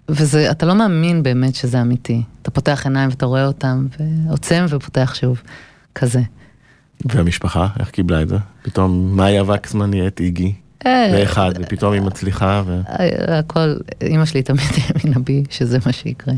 וזה, 0.09 0.51
אתה 0.51 0.65
לא 0.65 0.75
מאמין 0.75 1.23
באמת 1.23 1.55
שזה 1.55 1.81
אמיתי. 1.81 2.21
אתה 2.41 2.51
פותח 2.51 2.81
עיניים 2.85 3.09
ואתה 3.09 3.25
רואה 3.25 3.45
אותם, 3.45 3.87
ועוצם 3.99 4.65
ופותח 4.69 5.13
שוב, 5.15 5.41
כזה. 5.95 6.21
והמשפחה, 7.05 7.67
איך 7.79 7.89
קיבלה 7.89 8.21
את 8.21 8.29
זה? 8.29 8.37
פתאום 8.61 9.15
מאיה 9.17 9.43
וקסמן 9.43 9.89
נהיית 9.89 10.19
איגי. 10.19 10.53
לאחד, 10.85 11.51
אה, 11.57 11.61
ופתאום 11.63 11.93
היא 11.93 12.01
מצליחה 12.01 12.63
ו... 12.65 12.81
אה, 12.89 13.39
הכל, 13.39 13.75
אימא 14.01 14.25
שלי 14.25 14.43
תמיד 14.43 14.61
האמינה 14.87 15.19
בי 15.19 15.43
שזה 15.49 15.77
מה 15.85 15.91
שיקרה. 15.91 16.33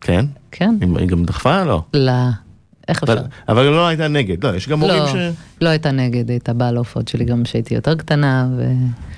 כן? 0.00 0.26
כן. 0.50 0.74
היא 0.80 1.08
גם 1.08 1.24
דחפה? 1.24 1.64
לא. 1.64 1.82
לא. 1.94 2.12
איך 2.88 3.02
אפשר? 3.02 3.22
אבל 3.48 3.62
לא 3.64 3.86
הייתה 3.86 4.08
נגד, 4.08 4.44
לא, 4.44 4.56
יש 4.56 4.68
גם 4.68 4.80
הורים 4.80 4.98
לא, 4.98 5.06
ש... 5.06 5.14
לא 5.60 5.68
הייתה 5.68 5.90
נגד, 5.90 6.30
הייתה 6.30 6.52
באה 6.52 6.72
להופעות 6.72 7.08
שלי 7.08 7.24
גם 7.24 7.42
כשהייתי 7.42 7.74
יותר 7.74 7.94
קטנה. 7.94 8.48
ו... 8.56 8.72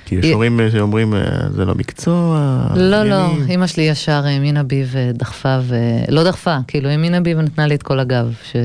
כי 0.06 0.14
יש 0.14 0.26
הורים 0.26 0.60
שאומרים, 0.72 1.14
אה, 1.14 1.20
זה 1.50 1.64
לא 1.64 1.74
מקצוע. 1.74 2.60
לא, 2.76 3.04
לא, 3.04 3.26
אימא 3.48 3.66
שלי 3.66 3.82
ישר 3.82 4.26
האמינה 4.26 4.62
בי 4.62 4.84
ודחפה, 4.90 5.58
ולא 5.66 6.24
דחפה, 6.24 6.56
כאילו 6.66 6.88
האמינה 6.88 7.20
בי 7.20 7.34
ונתנה 7.34 7.66
לי 7.66 7.74
את 7.74 7.82
כל 7.82 8.00
הגב, 8.00 8.34
ש... 8.44 8.56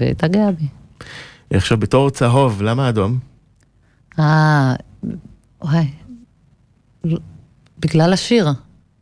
והייתה 0.00 0.28
גאה 0.28 0.50
בי. 0.52 0.66
עכשיו, 1.56 1.78
בתור 1.78 2.10
צהוב, 2.10 2.62
למה 2.62 2.88
אדום? 2.88 3.18
אה, 4.18 4.74
וואי, 5.62 5.86
בגלל 7.78 8.12
השיר, 8.12 8.48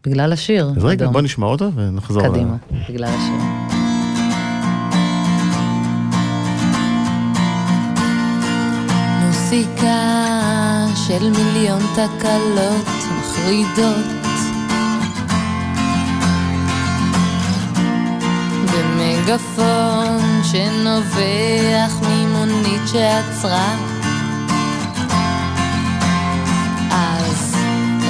בגלל 0.06 0.32
השיר. 0.32 0.72
אז 0.76 0.84
רגע, 0.84 1.08
בוא 1.08 1.20
נשמע 1.20 1.46
אותו 1.46 1.72
ונחזור. 1.74 2.28
קדימה, 2.28 2.56
בגלל 2.88 3.08
השיר. 3.08 3.71
מוסיקה 9.52 10.86
של 11.06 11.30
מיליון 11.30 11.80
תקלות 11.92 12.86
מחרידות. 13.18 14.06
ומגפון 18.66 20.40
שנובח 20.42 22.00
ממונית 22.08 22.82
שעצרה. 22.86 23.74
אז 26.90 27.56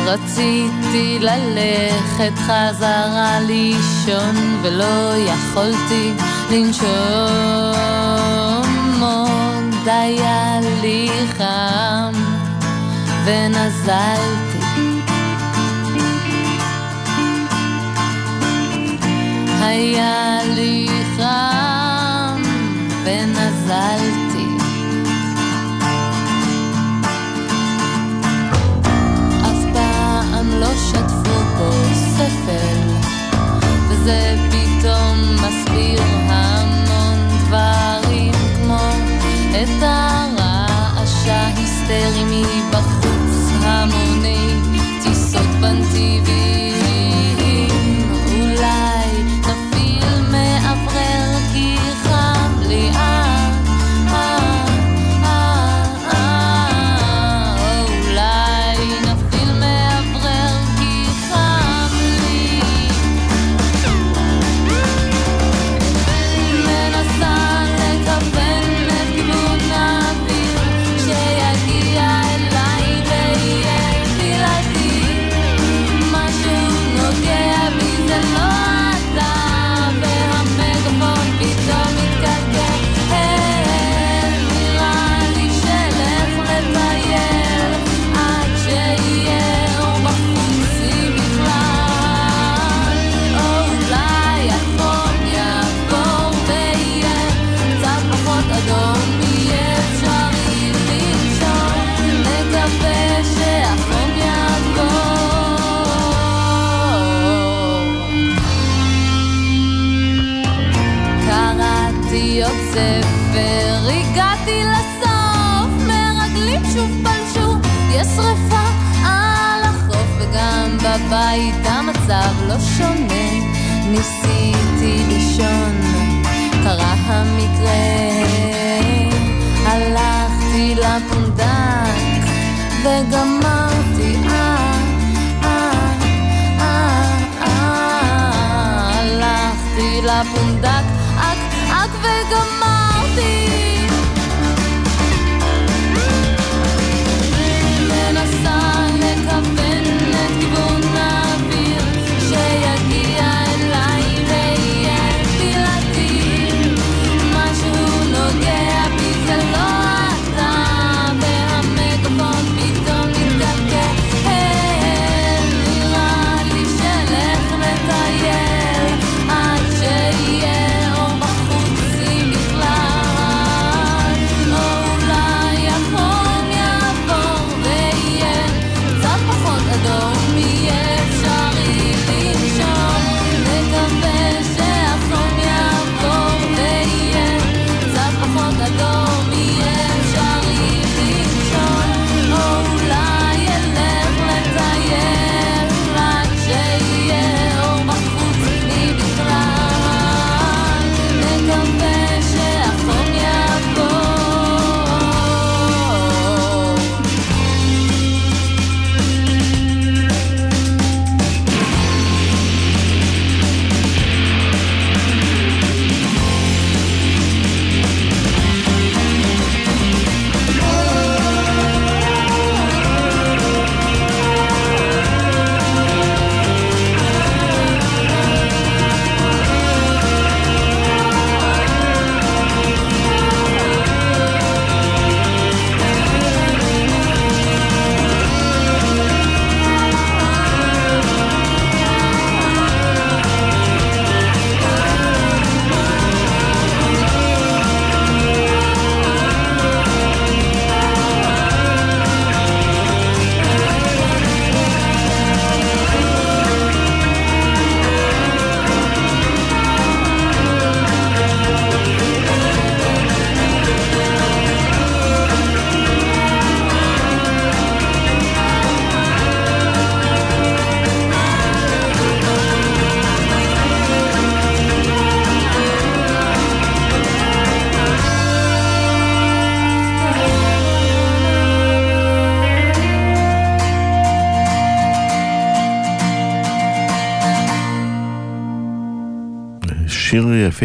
רציתי 0.04 1.18
ללכת 1.20 2.38
חזרה 2.38 3.40
לישון 3.40 4.60
ולא 4.62 5.14
יכולתי 5.16 6.12
לנשום 6.50 7.91
היה 9.88 10.60
לי 10.82 11.08
חם 11.38 12.12
ונזלתי. 13.24 14.58
היה 19.60 20.38
לי 20.54 20.88
חם 21.16 22.42
ונזלתי. 23.04 24.46
אף 29.42 29.64
פעם 29.72 30.48
לא 30.60 30.74
שטפו 30.88 31.38
פה 31.58 31.70
ספל 31.94 32.78
וזה 33.88 34.36
פתאום 34.50 35.34
מסביר 35.34 36.02
המון 36.28 36.91
את 39.82 39.86
הרעש 39.86 41.26
ההיסטרי 41.26 42.24
מבחוץ 42.24 43.52
המוני 43.62 44.60
טיסות 45.02 45.46
בנתיבים 45.60 46.41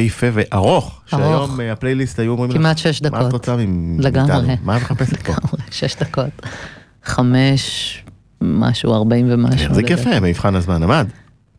יפהפה 0.01 0.27
וארוך, 0.33 1.01
שהיום 1.05 1.61
אה, 1.61 1.71
הפלייליסט 1.71 2.19
היו 2.19 2.31
אומרים 2.31 2.49
לך, 2.51 2.57
כמעט 2.57 2.77
שש 2.77 3.01
מה 3.01 3.07
את 3.07 3.13
דקות. 3.13 3.33
רוצה. 3.33 3.55
מאיתנו? 3.57 4.55
מה 4.63 4.77
את 4.77 4.81
מחפשת 4.81 5.21
פה? 5.21 5.31
לגמרי, 5.33 5.61
שש 5.71 5.95
דקות. 5.95 6.41
חמש, 7.03 8.03
משהו, 8.41 8.93
ארבעים 8.93 9.25
ומשהו. 9.29 9.75
זה 9.75 9.81
לדעתי. 9.81 9.93
יפה, 9.93 10.19
מבחן 10.19 10.55
הזמן 10.55 10.83
עמד, 10.83 11.07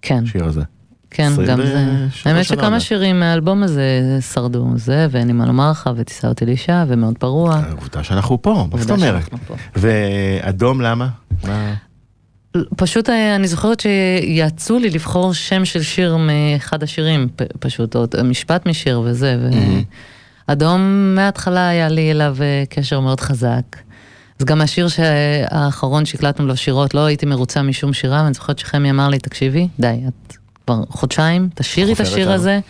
כן, 0.02 0.24
השיר 0.24 0.44
הזה. 0.44 0.62
כן, 1.10 1.32
גם 1.46 1.66
זה. 1.66 1.86
האמת 2.24 2.44
שכמה. 2.44 2.80
שירים 2.80 3.20
מהאלבום 3.20 3.62
הזה 3.62 4.18
שרדו, 4.32 4.66
זה, 4.76 5.06
ואין 5.10 5.26
לי 5.26 5.32
מה 5.32 5.46
לומר 5.46 5.70
לך, 5.70 5.90
ותישא 5.96 6.28
אותי 6.28 6.46
לאישה, 6.46 6.84
ומאוד 6.88 7.18
פרוע. 7.18 7.60
עובדה 7.80 8.04
שאנחנו 8.04 8.42
פה, 8.42 8.66
מה 8.72 8.80
זאת 8.80 8.90
אומרת? 8.90 9.34
ואדום 9.76 10.80
למה? 10.80 11.08
פשוט 12.76 13.10
אה, 13.10 13.36
אני 13.36 13.48
זוכרת 13.48 13.80
שיעצו 13.80 14.78
לי 14.78 14.90
לבחור 14.90 15.32
שם 15.34 15.64
של 15.64 15.82
שיר 15.82 16.16
מאחד 16.16 16.82
השירים, 16.82 17.28
פשוט, 17.60 17.96
או 17.96 18.04
משפט 18.24 18.66
משיר 18.66 19.00
וזה. 19.04 19.36
ואדום 20.48 21.14
מההתחלה 21.14 21.68
היה 21.68 21.88
לי 21.88 22.10
אליו 22.10 22.36
אה, 22.40 22.64
קשר 22.70 23.00
מאוד 23.00 23.20
חזק. 23.20 23.76
אז 24.38 24.44
גם 24.44 24.60
השיר 24.60 24.86
האחרון 25.50 26.04
שהקלטנו 26.04 26.46
לו 26.46 26.56
שירות, 26.56 26.94
לא 26.94 27.06
הייתי 27.06 27.26
מרוצה 27.26 27.62
משום 27.62 27.92
שירה, 27.92 28.22
ואני 28.22 28.34
זוכרת 28.34 28.58
שחמי 28.58 28.90
אמר 28.90 29.08
לי, 29.08 29.18
תקשיבי, 29.18 29.68
די, 29.80 30.00
את 30.08 30.36
כבר 30.66 30.82
חודשיים, 30.88 31.48
תשאירי 31.54 31.92
את 31.92 32.00
השיר. 32.00 32.32
הזה, 32.32 32.60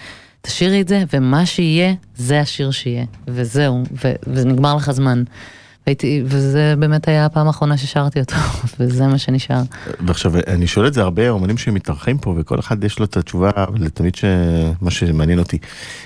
תשאירי 0.42 0.80
את 0.80 0.88
זה, 0.88 1.04
ומה 1.12 1.46
שיהיה, 1.46 1.94
זה 2.16 2.40
השיר 2.40 2.70
שיהיה, 2.70 3.04
וזהו, 3.28 3.82
ונגמר 4.26 4.76
לך 4.76 4.90
זמן. 4.90 5.22
והייתי, 5.88 6.22
וזה 6.24 6.74
באמת 6.78 7.08
היה 7.08 7.26
הפעם 7.26 7.46
האחרונה 7.46 7.76
ששרתי 7.76 8.20
אותו, 8.20 8.34
וזה 8.80 9.06
מה 9.06 9.18
שנשאר. 9.18 9.62
ועכשיו, 10.06 10.32
אני 10.46 10.66
שואל 10.66 10.86
את 10.86 10.94
זה 10.94 11.02
הרבה 11.02 11.28
אומנים 11.28 11.58
שמתארחים 11.58 12.18
פה, 12.18 12.34
וכל 12.38 12.60
אחד 12.60 12.84
יש 12.84 12.98
לו 12.98 13.04
את 13.04 13.16
התשובה, 13.16 13.50
לתמיד 13.74 14.14
ש... 14.14 14.24
מה 14.80 14.90
שמעניין 14.90 15.38
אותי. 15.38 15.58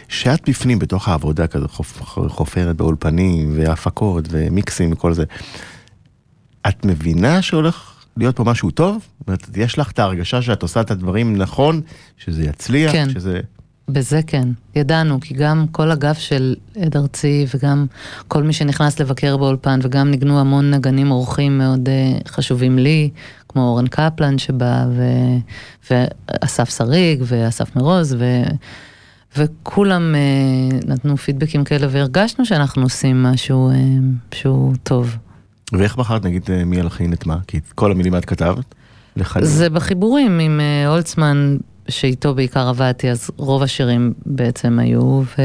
שאת 0.08 0.48
בפנים, 0.48 0.78
בתוך 0.78 1.08
העבודה 1.08 1.46
כזו, 1.46 1.68
חופ... 1.68 2.02
חופרת 2.28 2.76
באולפנים, 2.76 3.52
והפקות, 3.56 4.24
ומיקסים 4.30 4.92
וכל 4.92 5.12
זה, 5.12 5.24
את 6.68 6.84
מבינה 6.84 7.42
שהולך 7.42 7.92
להיות 8.16 8.36
פה 8.36 8.44
משהו 8.44 8.70
טוב? 8.70 9.06
זאת 9.18 9.28
אומרת, 9.28 9.48
יש 9.56 9.78
לך 9.78 9.90
את 9.90 9.98
ההרגשה 9.98 10.42
שאת 10.42 10.62
עושה 10.62 10.80
את 10.80 10.90
הדברים 10.90 11.36
נכון, 11.36 11.80
שזה 12.16 12.44
יצליח, 12.44 12.92
כן. 12.92 13.10
שזה... 13.10 13.40
בזה 13.92 14.20
כן, 14.26 14.48
ידענו, 14.76 15.20
כי 15.20 15.34
גם 15.34 15.66
כל 15.72 15.90
הגב 15.90 16.14
של 16.14 16.54
עד 16.80 16.96
ארצי 16.96 17.46
וגם 17.54 17.86
כל 18.28 18.42
מי 18.42 18.52
שנכנס 18.52 19.00
לבקר 19.00 19.36
באולפן 19.36 19.80
וגם 19.82 20.10
ניגנו 20.10 20.40
המון 20.40 20.70
נגנים 20.70 21.10
אורחים 21.10 21.58
מאוד 21.58 21.88
uh, 21.88 22.28
חשובים 22.28 22.78
לי, 22.78 23.10
כמו 23.48 23.68
אורן 23.68 23.86
קפלן 23.86 24.38
שבא 24.38 24.84
ו... 24.96 25.02
ואסף 25.90 26.76
שריג 26.76 27.22
ואסף 27.26 27.76
מרוז 27.76 28.16
ו... 28.18 28.42
וכולם 29.36 30.14
uh, 30.14 30.86
נתנו 30.86 31.16
פידבקים 31.16 31.64
כאלה 31.64 31.86
והרגשנו 31.90 32.46
שאנחנו 32.46 32.82
עושים 32.82 33.22
משהו 33.22 33.70
uh, 33.70 34.34
שהוא 34.34 34.74
טוב. 34.82 35.16
ואיך 35.72 35.96
בחרת, 35.96 36.24
נגיד, 36.24 36.50
מי 36.66 36.76
ילחין 36.76 37.12
את 37.12 37.26
מה? 37.26 37.36
כי 37.46 37.58
את 37.58 37.72
כל 37.72 37.92
המילים 37.92 38.16
את 38.16 38.24
כתבת? 38.24 38.74
לחלק. 39.16 39.44
זה 39.44 39.70
בחיבורים 39.70 40.38
עם 40.38 40.60
הולצמן, 40.86 41.56
שאיתו 41.88 42.34
בעיקר 42.34 42.68
עבדתי, 42.68 43.10
אז 43.10 43.30
רוב 43.36 43.62
השירים 43.62 44.12
בעצם 44.26 44.78
היו, 44.78 45.22
ו... 45.22 45.42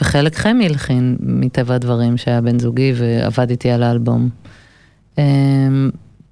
וחלק 0.00 0.36
חמי 0.36 0.66
הלחין 0.66 1.16
מטבע 1.20 1.74
הדברים, 1.74 2.16
שהיה 2.16 2.40
בן 2.40 2.58
זוגי 2.58 2.92
ועבד 2.96 3.50
איתי 3.50 3.70
על 3.70 3.82
האלבום. 3.82 4.28
אה, 5.18 5.24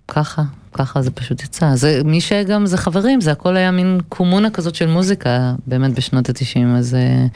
ככה, 0.08 0.42
ככה 0.72 1.02
זה 1.02 1.10
פשוט 1.10 1.42
יצא. 1.42 1.74
זה, 1.74 2.00
מי 2.04 2.20
שגם, 2.20 2.66
זה 2.66 2.76
חברים, 2.76 3.20
זה 3.20 3.32
הכל 3.32 3.56
היה 3.56 3.70
מין 3.70 4.00
קומונה 4.08 4.50
כזאת 4.50 4.74
של 4.74 4.86
מוזיקה, 4.86 5.54
באמת 5.66 5.94
בשנות 5.94 6.28
התשעים, 6.28 6.74
אז 6.74 6.94
אה, 6.94 7.26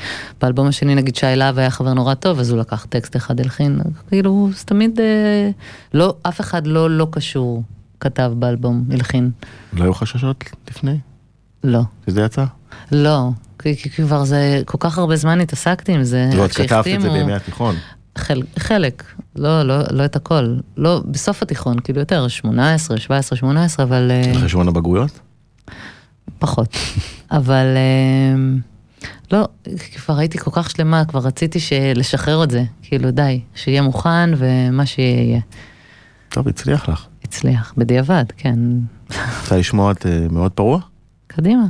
באלבום 0.41 0.67
השני 0.67 0.95
נגיד 0.95 1.17
שי 1.17 1.27
להב 1.37 1.59
היה 1.59 1.71
חבר 1.71 1.95
נורא 1.95 2.15
טוב, 2.15 2.39
אז 2.39 2.51
הוא 2.51 2.59
לקח 2.59 2.87
טקסט 2.89 3.17
אחד 3.17 3.41
הלחין, 3.41 3.81
כאילו, 4.09 4.49
זה 4.55 4.65
תמיד, 4.65 5.01
אה, 5.01 5.51
לא, 5.95 6.15
אף 6.23 6.41
אחד 6.41 6.67
לא 6.67 6.91
לא 6.91 7.07
קשור 7.11 7.63
כתב 8.01 8.33
באלבום, 8.37 8.85
הלחין. 8.91 9.31
לא 9.73 9.85
היו 9.85 9.95
חששות 9.95 10.45
לפני? 10.71 10.97
לא, 11.65 11.81
שזה 12.07 12.23
יצא? 12.23 12.45
לא, 12.93 13.31
כי, 13.59 13.77
כי 13.77 13.91
כבר 13.91 14.25
זה, 14.25 14.63
כל 14.65 14.79
כך 14.81 14.99
הרבה 14.99 15.17
זמן 15.17 15.41
התעסקתי 15.41 15.93
עם 15.93 16.05
זה, 16.05 16.31
לא, 16.35 16.45
את 16.45 16.53
כתבת 16.53 16.87
את 16.87 17.01
זה 17.01 17.11
בימי 17.11 17.33
התיכון. 17.33 17.75
חל, 18.19 18.43
חלק, 18.59 19.05
לא, 19.37 19.63
לא, 19.63 19.79
לא 19.91 20.05
את 20.05 20.17
הכל, 20.17 20.57
לא, 20.77 21.03
בסוף 21.11 21.43
התיכון, 21.43 21.79
כאילו 21.79 22.01
יותר, 22.01 22.29
18, 22.29 22.99
17, 22.99 23.37
18, 23.37 23.87
אבל 23.87 24.11
אה, 24.11 24.31
על 24.31 24.39
חשבון 24.39 24.69
הבגרויות? 24.69 25.21
פחות. 26.39 26.77
אבל 27.31 27.67
אה, 27.77 28.59
לא, 29.33 29.49
כבר 29.95 30.19
הייתי 30.19 30.39
כל 30.39 30.51
כך 30.55 30.71
שלמה, 30.71 31.05
כבר 31.05 31.21
רציתי 31.21 31.59
לשחרר 31.95 32.45
את 32.45 32.51
זה, 32.51 32.65
כאילו 32.83 33.11
די, 33.11 33.41
שיהיה 33.55 33.83
מוכן 33.83 34.31
ומה 34.37 34.87
שיהיה 34.87 35.23
יהיה. 35.23 35.41
טוב, 36.29 36.49
הצליח 36.49 36.89
לך. 36.89 37.07
הצליח, 37.25 37.75
בדיעבד, 37.77 38.25
כן. 38.37 38.59
רוצה 39.41 39.57
לשמוע 39.57 39.93
את 39.93 40.07
אה, 40.07 40.27
מאוד 40.31 40.53
פרוע? 40.53 40.81
קדימה. 41.37 41.67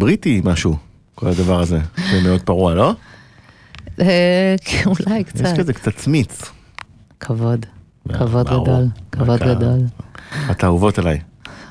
בריטי 0.00 0.40
משהו, 0.44 0.76
כל 1.14 1.26
הדבר 1.28 1.60
הזה. 1.60 1.78
זה 2.10 2.20
מאוד 2.22 2.42
פרוע, 2.42 2.74
לא? 2.74 2.94
אה, 4.00 4.54
כן, 4.64 4.84
אולי 4.86 5.18
יש 5.18 5.24
קצת. 5.24 5.58
כזה 5.58 5.72
קצת 5.72 5.96
צמיץ. 5.96 6.42
כבוד, 7.20 7.66
כבוד 8.12 8.46
ברור. 8.48 8.64
גדול, 8.66 8.86
כבוד 9.12 9.40
גדול. 9.40 9.78
את 10.50 10.64
האהובות 10.64 10.98
עליי. 10.98 11.20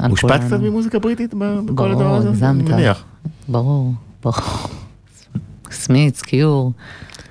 הושפעת 0.10 0.32
כולנו. 0.42 0.48
קצת 0.48 0.60
ממוזיקה 0.60 1.00
בריטית 1.00 1.34
בכל 1.34 1.74
ברור, 1.74 1.90
הדבר 1.90 2.16
הזה? 2.16 2.30
הגזמת. 2.30 2.66
אני 2.70 2.74
מניח. 2.74 3.04
ברור, 3.48 3.94
ברור. 4.24 4.38
סמיץ, 5.72 6.22
קיור, 6.22 6.72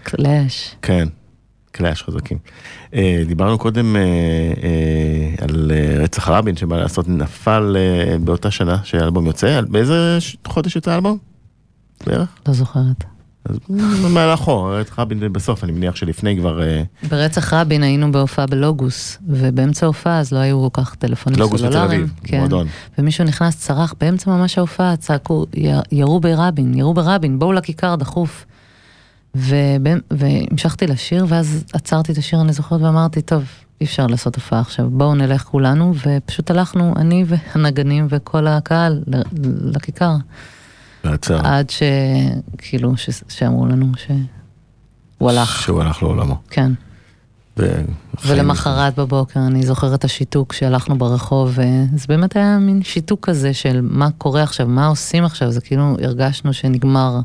קלאש. 0.03 0.77
כן, 0.83 1.09
קלאש 1.79 2.03
חזקים. 2.03 2.39
אה, 2.95 3.23
דיברנו 3.27 3.59
קודם 3.59 3.97
אה, 3.97 4.01
אה, 4.01 5.45
על 5.45 5.73
רצח 5.99 6.29
רבין 6.29 6.57
שבא 6.57 6.77
לעשות 6.77 7.09
נפל 7.09 7.77
באותה 8.25 8.51
שנה 8.51 8.77
שהאלבום 8.85 9.27
יוצא, 9.27 9.61
באיזה 9.69 10.19
חודש 10.47 10.77
יוצא 10.77 10.91
האלבום? 10.91 11.19
בערך? 12.07 12.29
לא 12.49 12.55
זוכרת. 12.55 13.05
אז 13.45 13.57
במהלכו, 14.05 14.65
רצח 14.65 14.99
רבין 14.99 15.33
בסוף, 15.33 15.65
אני 15.65 15.73
מניח 15.73 15.97
שלפני 15.97 16.37
כבר 16.39 16.61
ברצח 17.09 17.53
רבין 17.53 17.83
היינו 17.83 18.13
בהופעה 18.13 18.47
בלוגוס, 18.47 19.19
ובאמצע 19.29 19.87
ההופעה 19.87 20.19
אז 20.21 20.33
לא 20.33 20.39
היו 20.39 20.69
כל 20.73 20.83
כך 20.83 20.95
טלפונים 20.95 21.39
לוגוס 21.39 21.61
בתל 21.63 21.73
סלולריים. 21.73 22.01
אביב, 22.01 22.13
כן. 22.25 22.39
מועדון. 22.39 22.67
ומישהו 22.99 23.25
נכנס, 23.25 23.57
צרח, 23.59 23.95
באמצע 24.01 24.31
ממש 24.31 24.59
ההופעה, 24.59 24.97
צעקו, 24.97 25.47
"י- 25.57 25.69
ירו 25.93 26.21
ברבין, 26.21 26.75
ירו 26.75 26.95
ברבין, 26.95 27.39
בואו 27.39 27.53
לכיכר 27.53 27.95
דחוף. 27.95 28.47
והמשכתי 30.11 30.87
לשיר, 30.87 31.27
ואז 31.29 31.65
עצרתי 31.73 32.13
את 32.13 32.19
השיר, 32.19 32.41
אני 32.41 32.53
זוכרת, 32.53 32.81
ואמרתי, 32.81 33.23
טוב, 33.23 33.43
אי 33.81 33.87
אפשר 33.87 34.07
לעשות 34.07 34.37
הופעה 34.37 34.61
עכשיו, 34.61 34.91
בואו 34.91 35.15
נלך 35.15 35.43
כולנו, 35.43 35.95
ופשוט 36.07 36.51
הלכנו, 36.51 36.95
אני 36.97 37.25
והנגנים 37.27 38.07
וכל 38.11 38.47
הקהל, 38.47 39.03
לכיכר, 39.63 40.13
לעצר, 41.05 41.47
עד 41.47 41.71
שכאילו, 41.71 42.97
ש- 42.97 43.23
שאמרו 43.29 43.67
לנו 43.67 43.93
שהוא 43.97 45.31
הלך, 45.31 45.63
שהוא 45.63 45.81
הלך 45.81 46.03
לעולמו. 46.03 46.37
כן. 46.51 46.73
ו- 47.59 47.83
ולמחרת 48.27 48.99
בבוקר 48.99 49.41
אני 49.41 49.63
זוכרת 49.63 49.99
את 49.99 50.05
השיתוק 50.05 50.53
שהלכנו 50.53 50.99
ברחוב, 50.99 51.49
וזה 51.49 52.07
באמת 52.09 52.37
היה 52.37 52.59
מין 52.59 52.83
שיתוק 52.83 53.27
כזה 53.27 53.55
של 53.55 53.81
מה 53.83 54.11
קורה 54.19 54.43
עכשיו, 54.43 54.67
מה 54.67 54.87
עושים 54.87 55.25
עכשיו, 55.25 55.51
זה 55.51 55.61
כאילו 55.61 55.97
הרגשנו 56.03 56.53
שנגמר, 56.53 57.21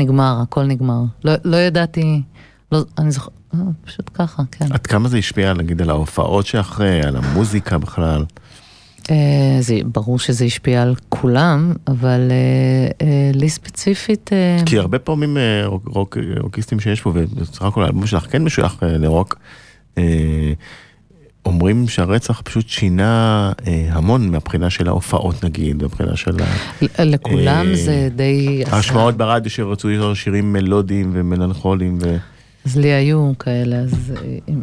נגמר, 0.00 0.38
הכל 0.42 0.64
נגמר. 0.64 1.02
לא, 1.24 1.32
לא 1.44 1.56
ידעתי, 1.56 2.22
לא, 2.72 2.80
אני 2.98 3.10
זוכרת, 3.10 3.32
פשוט 3.84 4.10
ככה, 4.14 4.42
כן. 4.50 4.72
עד 4.72 4.86
כמה 4.86 5.08
זה 5.08 5.18
השפיע, 5.18 5.52
נגיד, 5.52 5.82
על 5.82 5.90
ההופעות 5.90 6.46
שאחרי, 6.46 7.02
על 7.02 7.16
המוזיקה 7.16 7.78
בכלל? 7.78 8.24
אה, 9.10 9.56
זה, 9.60 9.78
ברור 9.84 10.18
שזה 10.18 10.44
השפיע 10.44 10.82
על 10.82 10.94
כולם, 11.08 11.72
אבל 11.86 12.20
אה, 12.30 13.06
אה, 13.06 13.30
לי 13.34 13.48
ספציפית, 13.48 14.30
אה, 14.32 14.62
כי 14.66 14.78
הרבה 14.78 14.98
פעמים 14.98 15.36
אה, 15.36 15.66
רוק, 15.66 15.88
רוק, 15.88 16.16
רוקיסטים 16.40 16.80
שיש 16.80 17.00
פה, 17.00 17.12
ובסך 17.14 17.62
הכל 17.62 17.82
האלבום 17.82 18.06
שלך 18.06 18.26
כן 18.30 18.42
משוייך 18.42 18.82
אה, 18.82 18.98
לרוק, 18.98 19.38
אה, 19.98 20.52
אומרים 21.46 21.88
שהרצח 21.88 22.40
פשוט 22.44 22.68
שינה 22.68 23.52
אה, 23.66 23.88
המון 23.92 24.28
מהבחינה 24.30 24.70
של 24.70 24.88
ההופעות 24.88 25.44
נגיד, 25.44 25.82
מהבחינה 25.82 26.16
של 26.16 26.36
ה- 26.42 27.04
לכולם 27.04 27.66
אה, 27.70 27.76
זה 27.76 28.08
די... 28.16 28.64
ההשמעות 28.70 29.16
ברדיו 29.16 29.50
שרצו 29.50 29.88
לשאול 29.88 30.14
שירים 30.14 30.52
מלודיים 30.52 31.10
ומלנכוליים. 31.14 31.98
ו... 32.02 32.16
אז 32.66 32.76
לי 32.76 32.88
היו 32.92 33.32
כאלה, 33.38 33.76
אז 33.76 34.12
אה, 34.16 34.54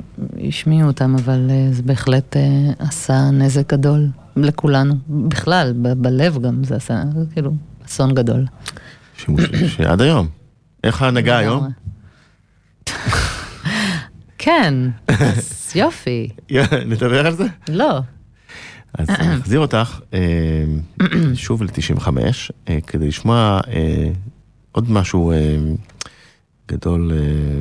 השמיעו 0.47 0.87
אותם, 0.87 1.15
אבל 1.15 1.47
אה, 1.49 1.67
זה 1.71 1.83
בהחלט 1.83 2.37
אה, 2.37 2.41
עשה 2.79 3.29
נזק 3.31 3.73
גדול 3.73 4.07
לכולנו. 4.35 4.93
בכלל, 5.09 5.73
ב- 5.81 5.93
בלב 5.93 6.41
גם 6.41 6.63
זה 6.63 6.75
עשה, 6.75 7.03
זה 7.15 7.25
כאילו, 7.33 7.51
אסון 7.87 8.13
גדול. 8.13 8.45
שימוש 9.17 9.43
שעד 9.67 10.01
היום. 10.01 10.27
איך 10.83 11.01
ההנהגה 11.01 11.37
היום? 11.37 11.67
כן, 14.37 14.73
אז 15.07 15.51
יופי. 15.77 16.29
נדבר 16.85 17.27
על 17.27 17.33
זה? 17.33 17.45
לא. 17.69 17.99
אז 18.97 19.09
נחזיר 19.09 19.59
אותך 19.59 19.99
אה, 20.13 20.19
שוב 21.33 21.63
ל-95, 21.63 22.07
אה, 22.69 22.77
כדי 22.87 23.07
לשמוע 23.07 23.59
אה, 23.67 24.09
עוד 24.71 24.91
משהו 24.91 25.33
גדול 26.67 27.11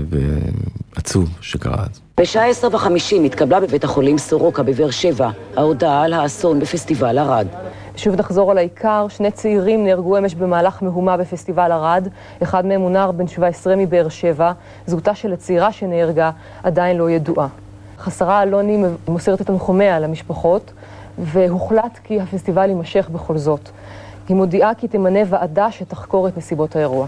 ועצוב 0.09 1.39
שקרה 1.41 1.83
אז. 1.83 2.01
בשעה 2.21 2.49
עשר 2.49 2.69
וחמישים 2.73 3.25
התקבלה 3.25 3.61
בבית 3.61 3.85
החולים 3.85 4.19
סורוקה 4.19 4.63
בבאר 4.63 4.91
שבע 4.91 5.31
ההודעה 5.57 6.03
על 6.03 6.13
האסון 6.13 6.61
בפסטיבל 6.61 7.19
ערד. 7.19 7.47
שוב 7.97 8.15
נחזור 8.15 8.51
על 8.51 8.59
העיקר, 8.59 9.07
שני 9.09 9.31
צעירים 9.31 9.85
נהרגו 9.85 10.19
אמש 10.19 10.35
במהלך 10.35 10.83
מהומה 10.83 11.17
בפסטיבל 11.17 11.73
ערד. 11.73 12.09
אחד 12.43 12.67
מהם 12.67 12.81
הוא 12.81 12.91
נער 12.91 13.13
בן 13.13 13.29
17 13.29 13.77
מבאר 13.77 14.09
שבע. 14.09 14.53
זהותה 14.87 15.15
של 15.15 15.33
הצעירה 15.33 15.73
שנהרגה 15.73 16.31
עדיין 16.63 16.97
לא 16.97 17.11
ידועה. 17.11 17.49
השרה 18.07 18.43
אלוני 18.43 18.79
מוסרת 19.09 19.41
את 19.41 19.47
תנחומיה 19.47 20.01
למשפחות, 20.01 20.73
והוחלט 21.19 21.99
כי 22.05 22.21
הפסטיבל 22.21 22.69
יימשך 22.69 23.09
בכל 23.13 23.39
זאת. 23.39 23.69
היא 24.29 24.37
מודיעה 24.37 24.75
כי 24.75 24.89
תמנה 24.89 25.19
ועדה 25.31 25.73
שתחקור 25.73 26.29
את 26.29 26.37
נסיבות 26.39 26.77
האירוע. 26.77 27.07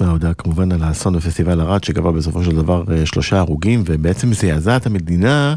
ההודעה 0.00 0.34
כמובן 0.34 0.72
על 0.72 0.82
האסון 0.82 1.16
בפסטיבל 1.16 1.60
ערד 1.60 1.84
שגבה 1.84 2.12
בסופו 2.12 2.44
של 2.44 2.56
דבר 2.56 2.84
אה, 2.92 3.06
שלושה 3.06 3.38
הרוגים 3.38 3.82
ובעצם 3.86 4.32
זעזע 4.32 4.76
את 4.76 4.86
המדינה 4.86 5.54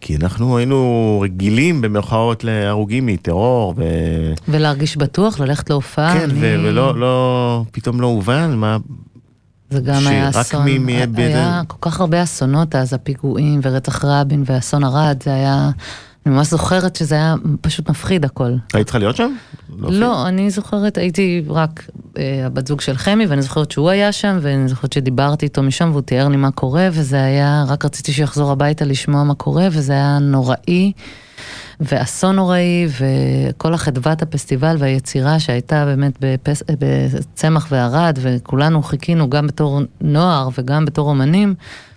כי 0.00 0.16
אנחנו 0.16 0.56
היינו 0.58 1.18
רגילים 1.24 1.80
במרכאות 1.80 2.44
להרוגים 2.44 3.06
מטרור 3.06 3.74
ו... 3.76 3.82
ולהרגיש 4.48 4.96
בטוח, 4.96 5.40
ללכת 5.40 5.70
להופעה. 5.70 6.14
כן, 6.18 6.30
אני- 6.30 6.38
ולא 6.68 6.98
לא, 6.98 7.62
פתאום 7.72 8.00
לא 8.00 8.06
הובן 8.06 8.54
מה... 8.56 8.76
זה 9.70 9.80
גם 9.80 10.00
שרק 10.00 10.10
היה 10.12 10.30
אסון, 10.30 10.66
היה 10.88 11.06
באיזה- 11.06 11.38
כל 11.66 11.76
כך 11.80 12.00
הרבה 12.00 12.22
אסונות 12.22 12.74
אז, 12.74 12.92
הפיגועים 12.92 13.60
ורצח 13.62 14.04
רבין 14.04 14.42
ואסון 14.46 14.84
ערד, 14.84 15.22
זה 15.24 15.34
היה, 15.34 15.70
אני 16.26 16.34
ממש 16.34 16.46
זוכרת 16.50 16.96
שזה 16.96 17.14
היה 17.14 17.34
פשוט 17.60 17.90
מפחיד 17.90 18.24
הכל. 18.24 18.52
היית 18.74 18.86
צריכה 18.86 18.98
להיות 18.98 19.16
שם? 19.16 19.32
לא, 19.78 20.28
אני 20.28 20.50
זוכרת, 20.50 20.98
הייתי 20.98 21.42
רק 21.48 21.86
אה, 22.18 22.46
הבת 22.46 22.66
זוג 22.66 22.80
של 22.80 22.96
חמי, 22.96 23.26
ואני 23.26 23.42
זוכרת 23.42 23.70
שהוא 23.70 23.90
היה 23.90 24.12
שם, 24.12 24.38
ואני 24.42 24.68
זוכרת 24.68 24.92
שדיברתי 24.92 25.46
איתו 25.46 25.62
משם, 25.62 25.88
והוא 25.90 26.02
תיאר 26.02 26.28
לי 26.28 26.36
מה 26.36 26.50
קורה, 26.50 26.88
וזה 26.92 27.22
היה, 27.22 27.64
רק 27.68 27.84
רציתי 27.84 28.12
שיחזור 28.12 28.50
הביתה 28.52 28.84
לשמוע 28.84 29.24
מה 29.24 29.34
קורה, 29.34 29.68
וזה 29.72 29.92
היה 29.92 30.18
נוראי, 30.20 30.92
ואסון 31.80 32.36
נוראי, 32.36 32.86
וכל 32.98 33.74
החדוות 33.74 34.22
הפסטיבל 34.22 34.76
והיצירה 34.78 35.40
שהייתה 35.40 35.84
באמת 35.84 36.18
בפס, 36.20 36.62
בצמח 36.78 37.66
וערד, 37.70 38.18
וכולנו 38.22 38.82
חיכינו 38.82 39.30
גם 39.30 39.46
בתור 39.46 39.80
נוער 40.00 40.48
וגם 40.58 40.84
בתור 40.84 41.08
אומנים, 41.08 41.54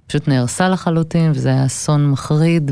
פשוט 0.07 0.27
נהרסה 0.27 0.69
לחלוטין, 0.69 1.31
וזה 1.31 1.49
היה 1.49 1.65
אסון 1.65 2.11
מחריד 2.11 2.71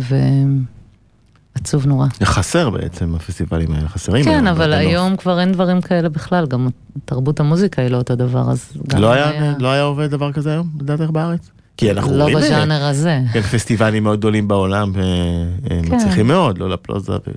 ועצוב 1.55 1.85
נורא. 1.85 2.07
חסר 2.23 2.69
בעצם 2.69 3.15
הפסטיבלים 3.15 3.71
האלה, 3.71 3.89
חסרים. 3.89 4.23
כן, 4.23 4.31
היום 4.31 4.47
אבל 4.47 4.65
בנוף. 4.65 4.79
היום 4.79 5.15
כבר 5.15 5.39
אין 5.39 5.51
דברים 5.51 5.81
כאלה 5.81 6.09
בכלל, 6.09 6.45
גם 6.45 6.67
תרבות 7.05 7.39
המוזיקה 7.39 7.81
היא 7.81 7.91
לא 7.91 7.97
אותו 7.97 8.15
דבר, 8.15 8.51
אז 8.51 8.71
לא 8.97 9.11
היה, 9.11 9.53
לא 9.59 9.67
היה 9.67 9.83
עובד 9.83 10.11
דבר 10.11 10.31
כזה 10.31 10.51
היום, 10.51 10.67
לדעתך 10.79 11.09
בארץ? 11.09 11.49
כי 11.77 11.91
אנחנו 11.91 12.17
לא 12.17 12.23
רואים... 12.23 12.37
אה, 12.37 12.43
בז'אנר 12.43 12.83
הזה. 12.83 13.19
כן, 13.33 13.41
פסטיבלים 13.41 14.03
מאוד 14.03 14.19
גדולים 14.19 14.47
בעולם, 14.47 14.93
כן. 14.93 14.99
ומצליחים 15.91 16.27
מאוד, 16.27 16.57
לא 16.57 16.69
לפלוזה 16.69 17.13
כן, 17.25 17.31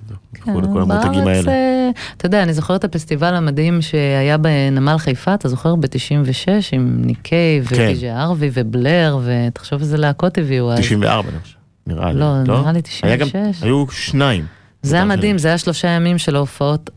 וכל 0.53 0.63
כל 0.73 0.83
המותגים 0.83 1.27
האלה. 1.27 1.53
אה, 1.53 1.91
אתה 2.17 2.27
יודע, 2.27 2.43
אני 2.43 2.53
זוכרת 2.55 2.81
את 2.81 2.95
הפסטיבל 2.95 3.35
המדהים 3.35 3.83
שהיה 3.83 4.39
בנמל 4.39 4.99
חיפה, 4.99 5.35
אתה 5.35 5.49
זוכר? 5.49 5.75
ב-96 5.75 6.49
עם 6.73 7.03
ניקיי 7.05 7.63
כן. 7.69 7.93
ארווי 8.17 8.51
ובלר, 8.53 9.19
ותחשוב 9.25 9.81
איזה 9.81 9.97
להקות 9.97 10.39
הביאו 10.39 10.73
אז. 10.73 10.79
94 10.79 11.29
אני 11.29 11.39
חושב, 11.43 11.55
נראה 11.87 12.13
לי. 12.13 12.21
לא, 12.21 12.43
נראה 12.43 12.73
לי 12.73 12.81
היה 13.03 13.17
גם- 13.17 13.27
96. 13.29 13.63
היו 13.63 13.85
שניים. 13.91 14.45
זה 14.83 14.97
היה 14.97 15.05
מדהים, 15.05 15.39
זה 15.39 15.49
היה 15.49 15.59
שלושה 15.59 15.89
ימים 15.89 16.19
של 16.19 16.37
ההופעות 16.37 16.91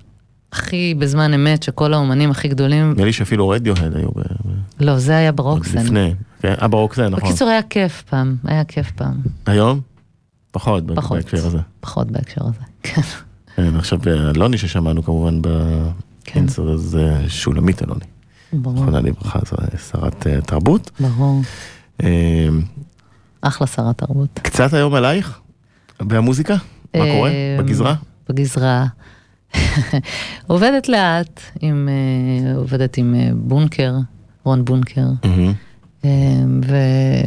הכי 0.57 0.93
בזמן 0.99 1.33
אמת, 1.33 1.63
שכל 1.63 1.93
האומנים 1.93 2.31
הכי 2.31 2.47
גדולים, 2.47 2.93
נראה 2.93 3.05
לי 3.05 3.13
שאפילו 3.13 3.49
רדיוהד 3.49 3.95
היו 3.97 4.09
ב- 4.09 4.21
לא, 4.79 4.99
זה 4.99 5.17
היה 5.17 5.29
עוד 5.29 5.35
ברוקסן. 5.37 5.85
לפני. 5.85 6.13
כן, 6.41 6.53
אה, 6.61 6.67
ברוקסן, 6.67 7.07
נכון. 7.07 7.29
בקיצור, 7.29 7.49
היה 7.49 7.61
כיף 7.61 8.01
פעם, 8.09 8.35
היה 8.43 8.63
כיף 8.63 8.91
פעם. 8.91 9.13
היום? 9.45 9.79
פחות, 10.51 10.83
פחות. 10.95 11.17
בהקשר 11.17 11.47
הזה. 11.47 11.57
פחות 11.79 12.11
בהקשר 12.11 12.41
הזה, 12.43 12.59
כן. 12.83 13.01
כן, 13.55 13.75
עכשיו 13.75 13.99
אלוני 14.35 14.57
ששמענו 14.57 15.03
כמובן 15.03 15.41
כן. 15.41 16.33
באינסר, 16.33 16.73
אז 16.73 16.97
אה, 17.01 17.29
שולמית 17.29 17.83
אלוני. 17.83 18.05
ברור, 18.53 18.77
זכרונה 18.77 18.99
לברכה, 18.99 19.39
זו 19.49 19.57
שרת 19.91 20.27
אה, 20.27 20.41
תרבות. 20.41 20.91
ברור. 20.99 21.41
אה, 22.03 22.47
אחלה 23.41 23.67
שרת 23.67 23.97
תרבות. 23.97 24.39
קצת 24.43 24.73
היום 24.73 24.93
עלייך? 24.93 25.39
והמוזיקה? 26.09 26.53
מה 26.97 27.03
קורה? 27.15 27.29
אה, 27.29 27.55
בגזרה? 27.59 27.95
בגזרה. 28.29 28.85
עובדת 30.47 30.89
לאט, 30.89 31.41
עם, 31.61 31.89
אה, 31.89 32.55
עובדת 32.55 32.97
עם 32.97 33.15
אה, 33.15 33.29
בונקר, 33.35 33.93
רון 34.43 34.65
בונקר. 34.65 35.07
אה, 36.05 36.09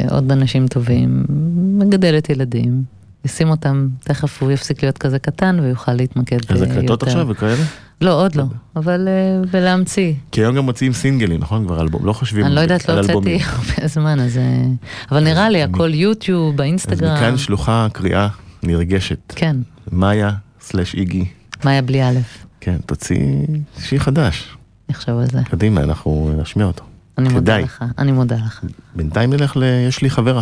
ועוד 0.09 0.31
אנשים 0.31 0.67
טובים, 0.67 1.25
מגדלת 1.79 2.29
ילדים. 2.29 2.83
ישים 3.25 3.49
אותם, 3.49 3.87
תכף 4.03 4.43
הוא 4.43 4.51
יפסיק 4.51 4.83
להיות 4.83 4.97
כזה 4.97 5.19
קטן 5.19 5.59
ויוכל 5.61 5.93
להתמקד 5.93 6.37
איזה 6.49 6.65
אה, 6.65 6.71
הקלטות 6.71 6.89
יותר. 6.89 7.05
עכשיו 7.05 7.27
וכאלה? 7.27 7.63
לא, 8.01 8.21
עוד 8.23 8.35
לא, 8.35 8.43
אבל 8.75 9.07
אה, 9.07 9.41
ולהמציא. 9.51 10.13
כי 10.31 10.41
היום 10.41 10.55
גם 10.55 10.65
מוציאים 10.65 10.93
סינגלים, 10.93 11.39
נכון? 11.39 11.65
כבר 11.65 11.81
אלבום, 11.81 12.05
לא 12.05 12.13
חושבים 12.13 12.45
אני 12.45 12.55
לא 12.55 12.59
יודעת, 12.59 12.89
על 12.89 12.95
לא 12.95 12.99
הוצאתי 12.99 13.17
אלבומים. 13.17 13.39
הרבה 13.45 13.87
זמן, 13.87 14.19
אז... 14.19 14.39
אבל 15.11 15.23
נראה 15.23 15.49
לי, 15.49 15.63
הכל 15.63 15.93
יוטיוב, 15.93 16.53
אז 16.53 16.57
באינסטגרם. 16.57 17.15
מכאן 17.15 17.37
שלוחה 17.37 17.87
קריאה 17.93 18.27
נרגשת. 18.63 19.33
כן, 19.35 19.55
מאיה 19.91 20.31
סלאש 20.61 20.95
איגי, 20.95 21.25
מאיה 21.65 21.81
בלי 21.81 22.03
א', 22.03 22.19
כן, 22.61 22.77
תוציא 22.85 23.45
שיר 23.79 23.99
חדש. 23.99 24.57
נחשוב 24.89 25.19
על 25.19 25.25
זה. 25.25 25.39
קדימה, 25.49 25.81
אנחנו 25.81 26.35
נשמיע 26.41 26.65
אותו. 26.65 26.83
אני 27.17 27.29
מודה. 27.29 27.57
לך, 27.57 27.83
אני 27.97 28.11
מודה 28.11 28.35
לך. 28.35 28.63
בינתיים 28.95 29.33
נלך 29.33 29.57
ל... 29.57 29.63
יש 29.87 30.01
לי 30.01 30.09
חברה. 30.09 30.41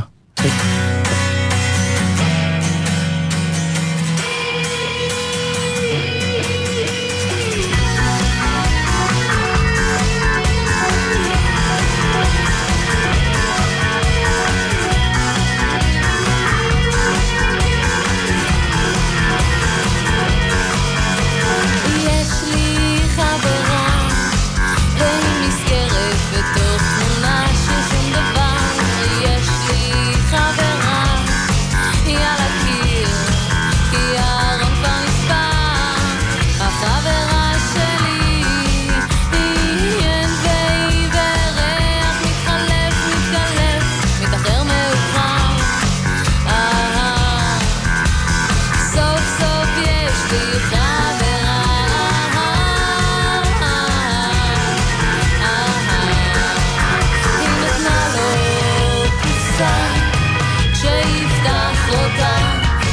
אותה 62.16 62.36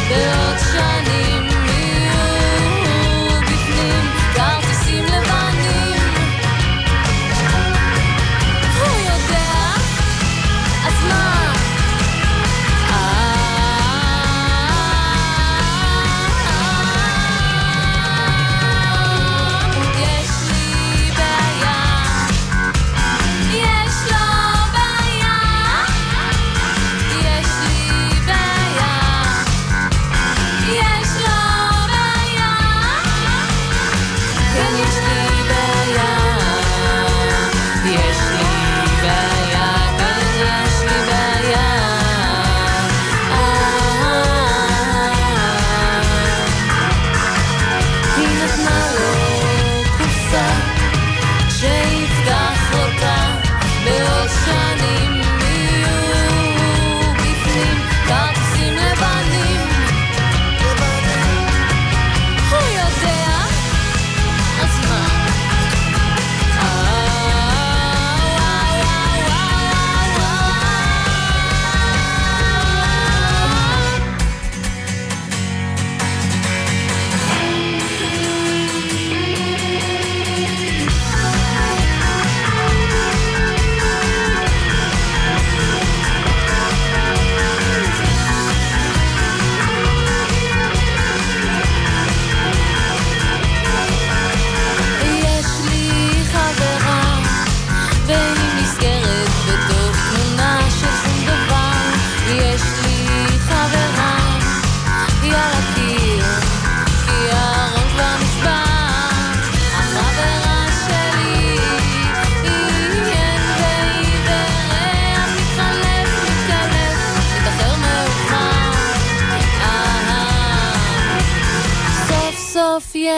בעוד 0.08 0.58
שנים 0.72 1.41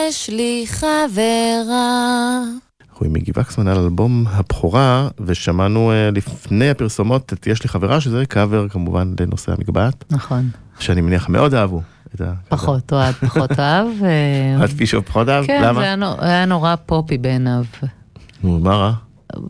יש 0.08 0.30
לי 0.30 0.64
חברה. 0.66 2.40
אנחנו 2.90 3.06
עם 3.06 3.12
מיגי 3.12 3.32
וקסמן 3.36 3.68
על 3.68 3.78
אלבום 3.78 4.24
הבכורה, 4.30 5.08
ושמענו 5.26 5.92
אה, 5.92 6.10
לפני 6.10 6.70
הפרסומות 6.70 7.32
את 7.32 7.46
יש 7.46 7.62
לי 7.62 7.68
חברה, 7.68 8.00
שזה 8.00 8.26
קאבר 8.26 8.68
כמובן 8.68 9.14
לנושא 9.20 9.52
המגבעת, 9.52 10.04
נכון. 10.10 10.48
שאני 10.78 11.00
מניח 11.00 11.28
מאוד 11.28 11.54
אהבו. 11.54 11.82
פחות 12.48 12.92
אוהד, 12.92 13.14
פחות 13.14 13.58
אהב. 13.60 13.86
אה, 14.04 14.56
אוהד 14.58 14.70
פישוב 14.70 15.04
פחות 15.04 15.28
אהב? 15.28 15.46
כן, 15.46 15.58
זה 15.62 15.66
למה? 15.68 15.80
היה 15.80 15.96
נו- 15.96 16.14
היה 16.18 16.44
נורא 16.46 16.74
פופי 16.86 17.18
בעיניו. 17.18 17.64
נו, 18.42 18.58
מה 18.58 18.74
רע? 18.76 18.92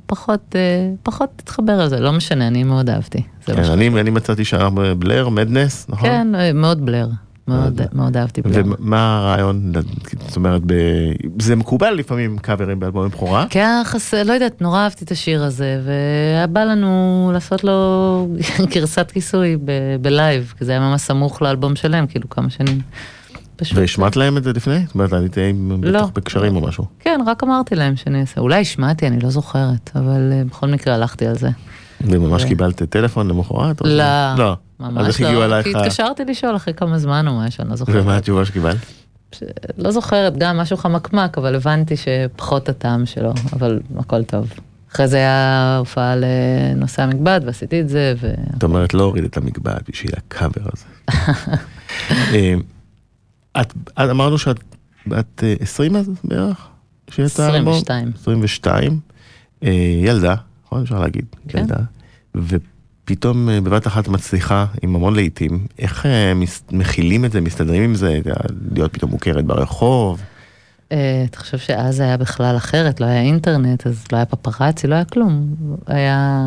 פחות, 0.07 0.41
אה, 0.55 0.61
פחות 1.03 1.31
התחבר 1.43 1.85
לזה, 1.85 2.01
לא 2.01 2.13
משנה, 2.13 2.47
אני 2.49 2.65
מאוד 2.65 2.91
אהבתי. 2.91 3.23
זה 3.47 3.55
כן, 3.55 3.65
אני 3.65 4.01
אני 4.01 4.11
מצאתי 4.11 4.45
שם 4.45 4.75
בלר, 4.99 5.29
מדנס, 5.29 5.87
נכון? 5.89 6.09
כן, 6.09 6.27
מאוד 6.55 6.87
בלר. 6.87 7.07
מאוד, 7.49 7.81
מאוד. 7.93 8.17
אהבתי 8.17 8.43
בלר. 8.43 8.63
ומה 8.79 9.19
הרעיון, 9.19 9.73
זאת 10.29 10.37
אומרת, 10.37 10.63
ב- 10.67 10.73
זה 11.43 11.57
מקובל 11.57 11.91
לפעמים 11.95 12.39
קאברים 12.39 12.81
באלבומי 12.81 13.09
בכורה? 13.09 13.47
כי 13.51 13.59
היה 13.59 13.83
חסר, 13.85 14.23
לא 14.23 14.33
יודעת, 14.33 14.63
נורא 14.63 14.79
אהבתי 14.79 15.05
את 15.05 15.11
השיר 15.11 15.43
הזה, 15.45 15.81
והיה 15.85 16.47
בא 16.47 16.65
לנו 16.65 17.31
לעשות 17.35 17.65
לו 17.65 18.29
גרסת 18.75 19.11
כיסוי 19.11 19.57
ב- 19.65 19.71
בלייב, 20.01 20.55
כי 20.59 20.65
זה 20.65 20.73
היה 20.73 20.81
ממש 20.81 21.01
סמוך 21.01 21.43
לאלבום 21.43 21.77
שלהם, 21.77 22.07
כאילו 22.07 22.29
כמה 22.29 22.51
שנים. 22.51 22.81
פשוט, 23.57 23.79
והשמעת 23.79 24.17
להם 24.17 24.37
את 24.37 24.45
זה 24.45 24.53
לפני? 24.53 24.79
זאת 24.87 24.95
אומרת, 24.95 25.13
הייתי 25.13 25.53
לא. 25.83 26.01
בטח 26.03 26.11
בקשרים 26.15 26.57
או 26.57 26.61
משהו. 26.61 26.85
כן, 27.01 27.21
רק 27.27 27.43
אמרתי 27.45 27.75
להם 27.75 27.97
שאני 27.97 28.21
אעשה, 28.21 28.41
אולי 28.41 28.61
השמעתי, 28.61 29.07
אני 29.07 29.21
לא 29.21 29.31
זוכרת, 29.31 29.91
אבל 29.95 30.31
אה, 30.33 30.43
בכל 30.45 30.67
מקרה 30.67 30.95
הלכתי 30.95 31.27
על 31.27 31.35
זה. 31.39 31.49
וממש 32.01 32.45
קיבלת 32.45 32.83
טלפון 32.83 33.29
למחרת? 33.29 33.81
לא, 33.85 34.35
לא. 34.39 34.57
אז 34.81 34.93
ממש 34.93 35.21
לא? 35.21 35.63
כי 35.63 35.73
התקשרתי 35.77 36.25
לשאול 36.25 36.57
אחרי 36.57 36.75
כמה 36.75 36.99
זמן 36.99 37.29
או 37.29 37.39
משהו, 37.39 37.63
אני 37.63 37.71
לא 37.71 37.77
זוכרת. 37.77 38.03
ומה 38.03 38.17
התשובה 38.17 38.45
שקיבלת? 38.45 38.77
לא 39.79 39.91
זוכרת, 39.91 40.37
גם 40.39 40.57
משהו 40.57 40.77
חמקמק, 40.77 41.39
אבל 41.39 41.55
הבנתי 41.55 41.95
שפחות 41.97 42.69
הטעם 42.69 43.07
שלו, 43.07 43.33
אבל 43.53 43.81
הכל 43.99 44.25
טוב. 44.25 44.53
אחרי 44.93 45.09
זה 45.09 45.17
היה 45.17 45.77
הופעה 45.79 46.15
לנושא 46.17 47.03
המקבד, 47.03 47.41
ועשיתי 47.45 47.81
את 47.81 47.89
זה, 47.89 48.15
ו... 48.21 48.35
זאת 48.53 48.63
אומרת, 48.63 48.95
לא 48.95 49.03
הוריד 49.03 49.25
את 49.25 49.37
המגבעת 49.37 49.91
בשביל 49.91 50.13
הקאבר 50.17 50.63
הזה. 50.73 50.85
אה, 52.35 52.55
את, 53.61 53.75
אמרנו 54.01 54.39
שאת 54.39 54.57
את 55.19 55.45
אה, 55.45 55.55
20 55.61 55.97
אז 55.97 56.11
בערך? 56.25 56.67
שיצא 57.11 57.43
האלבום? 57.43 57.75
22. 57.75 58.13
22. 58.21 59.01
אה, 59.65 59.71
ילדה, 60.05 60.35
נכון? 60.67 60.83
אפשר 60.83 61.01
להגיד, 61.01 61.25
כן. 61.49 61.59
ילדה. 61.59 61.77
ופתאום 62.35 63.49
אה, 63.49 63.61
בבת 63.61 63.87
אחת 63.87 64.09
מצליחה 64.09 64.67
עם 64.83 64.97
המון 64.97 65.15
להיטים. 65.15 65.67
איך 65.79 66.07
אה, 66.07 66.33
מכילים 66.73 67.25
את 67.25 67.33
זה, 67.33 67.41
מסתדרים 67.41 67.83
עם 67.83 67.95
זה, 67.95 68.21
להיות 68.75 68.93
פתאום 68.93 69.11
מוכרת 69.11 69.45
ברחוב? 69.45 70.23
אה, 70.93 71.25
אתה 71.31 71.39
חושב 71.39 71.59
שאז 71.59 72.01
היה 72.01 72.17
בכלל 72.17 72.57
אחרת, 72.57 73.01
לא 73.01 73.07
היה 73.07 73.21
אינטרנט, 73.21 73.87
אז 73.87 74.05
לא 74.13 74.17
היה 74.17 74.27
פפראצי, 74.27 74.87
לא 74.87 74.95
היה 74.95 75.05
כלום. 75.05 75.55
היה, 75.87 76.41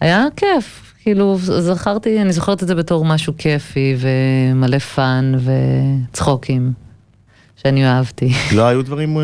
היה 0.00 0.24
כיף, 0.36 0.94
כאילו, 1.02 1.38
זכרתי, 1.38 2.22
אני 2.22 2.32
זוכרת 2.32 2.62
את 2.62 2.68
זה 2.68 2.74
בתור 2.74 3.04
משהו 3.04 3.32
כיפי 3.38 3.96
ומלא 3.98 4.78
fun 4.78 5.32
וצחוקים, 6.10 6.72
שאני 7.62 7.86
אהבתי. 7.86 8.32
לא 8.56 8.68
היו 8.68 8.82
דברים 8.82 9.18
אה, 9.18 9.22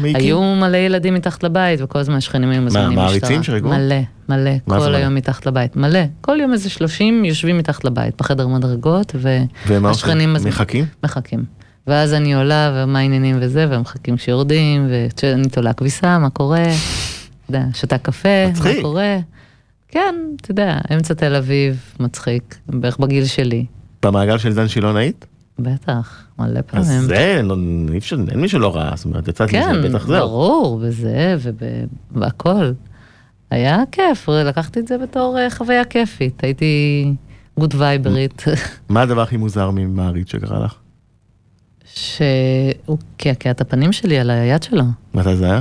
מעיקים? 0.00 0.24
היו 0.24 0.42
מלא 0.42 0.76
ילדים 0.76 1.14
מתחת 1.14 1.42
לבית, 1.42 1.80
וכל 1.82 1.98
הזמן 1.98 2.14
השכנים 2.14 2.50
היו 2.50 2.62
מזמינים 2.62 2.88
משטרה. 2.88 3.04
מעריצים 3.04 3.42
שריגו? 3.42 3.68
מלא, 3.68 3.96
מלא, 4.28 4.50
מה 4.66 4.78
כל? 4.78 4.94
היום 4.94 5.14
מתחת 5.14 5.46
לבית, 5.46 5.76
מלא. 5.76 6.00
כל 6.20 6.38
יום 6.40 6.52
איזה 6.52 6.70
30 6.70 7.24
יושבים 7.24 7.58
מתחת 7.58 7.84
לבית, 7.84 8.14
בחדר 8.18 8.46
מדרגות, 8.48 9.14
והשכנים? 9.66 10.32
מזמינים. 10.32 10.52
מחכים? 10.54 10.84
מחכים. 11.04 11.44
ואז 11.86 12.14
אני 12.14 12.34
עולה, 12.34 12.72
ומה 12.74 12.98
העניינים 12.98 13.36
וזה, 13.40 13.66
והם 13.70 13.80
מחכים 13.80 14.16
כשיורדים, 14.16 14.86
ואני 15.22 15.48
תולה 15.48 15.72
כביסה, 15.72 16.18
מה 16.18 16.30
קורה? 16.30 16.62
אתה 16.64 16.74
יודע, 17.48 17.64
שותה 17.74 17.98
קפה. 17.98 18.46
מה 18.64 18.70
קורה? 18.82 19.18
כן, 19.88 20.14
אתה 20.40 20.50
יודע, 20.50 20.78
אמצע 20.94 21.14
תל 21.14 21.34
אביב, 21.34 21.94
מצחיק, 22.00 22.56
בערך 22.68 22.98
בגיל 22.98 23.24
שלי. 23.24 23.66
במעגל 24.04 24.38
של 24.38 24.54
דן 24.54 24.68
שילון 24.68 24.96
היית? 24.96 25.26
בטח, 25.58 26.26
מלא 26.38 26.58
אז 26.58 26.64
פעמים. 26.66 27.00
זה, 27.00 27.40
לא, 27.42 27.56
אי 27.92 27.98
אפשר, 27.98 28.16
אין 28.30 28.40
מי 28.40 28.48
שלא 28.48 28.76
ראה, 28.76 28.92
זאת 28.96 29.04
אומרת, 29.04 29.28
יצאת 29.28 29.50
כן, 29.50 29.78
מזה, 29.78 29.88
בטח 29.88 30.06
זהו. 30.06 30.28
ברור, 30.28 30.78
וזה, 30.82 31.36
והכל. 32.12 32.72
היה 33.50 33.82
כיף, 33.92 34.28
לקחתי 34.28 34.80
את 34.80 34.88
זה 34.88 34.98
בתור 34.98 35.38
אה, 35.38 35.50
חוויה 35.50 35.84
כיפית, 35.84 36.44
הייתי 36.44 37.04
גוד 37.58 37.74
וייברית, 37.78 38.44
מה 38.88 39.02
הדבר 39.02 39.22
הכי 39.22 39.36
מוזר 39.36 39.70
ממעריץ 39.70 40.30
שקרה 40.30 40.64
לך? 40.64 40.74
שהוא 41.84 42.98
קעקע 43.16 43.50
את 43.50 43.60
הפנים 43.60 43.92
שלי 43.92 44.18
על 44.18 44.30
היד 44.30 44.62
שלו, 44.62 44.84
מתי 45.14 45.36
זה 45.36 45.44
היה? 45.44 45.60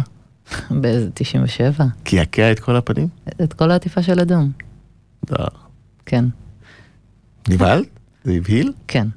באיזה 0.82 1.10
97, 1.14 1.86
קעקע 2.04 2.52
את 2.52 2.60
כל 2.60 2.76
הפנים? 2.76 3.08
את 3.44 3.54
כל 3.54 3.72
העטיפה 3.72 4.04
של 4.04 4.20
אדום, 4.20 4.52
לא. 5.32 5.46
כן, 6.06 6.26
נבהלת? 7.50 7.86
זה 8.24 8.32
הבהיל? 8.32 8.74
כן. 8.88 9.08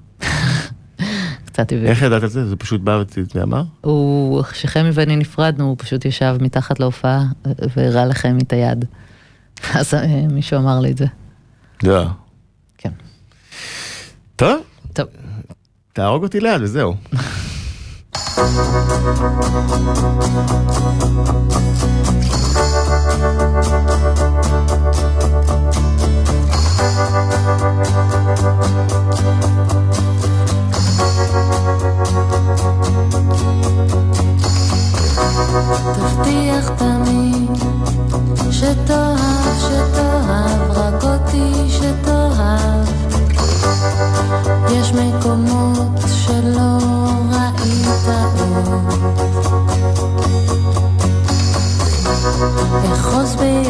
קצת 1.54 1.72
הביא. 1.72 1.88
איך 1.88 2.02
ידעת 2.02 2.24
את 2.24 2.30
זה? 2.30 2.48
זה 2.48 2.56
פשוט 2.56 2.80
בא 2.80 3.02
ואמר? 3.34 3.62
הוא, 3.80 4.42
כשחמי 4.42 4.90
ואני 4.92 5.16
נפרדנו, 5.16 5.64
הוא 5.64 5.76
פשוט 5.78 6.04
ישב 6.04 6.36
מתחת 6.40 6.80
להופעה 6.80 7.24
אה, 7.46 7.52
והראה 7.76 8.06
לחמי 8.06 8.42
את 8.42 8.52
היד. 8.52 8.84
אז 9.78 9.94
אה, 9.94 10.26
מישהו 10.30 10.58
אמר 10.58 10.80
לי 10.80 10.90
את 10.90 10.98
זה. 10.98 11.06
לא. 11.82 12.06
כן. 12.78 12.90
טוב, 14.36 14.62
טוב, 14.92 15.06
תהרוג 15.92 16.22
אותי 16.22 16.40
לאט 16.40 16.60
וזהו. 16.60 16.94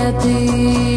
at 0.04 0.12
the 0.22 0.93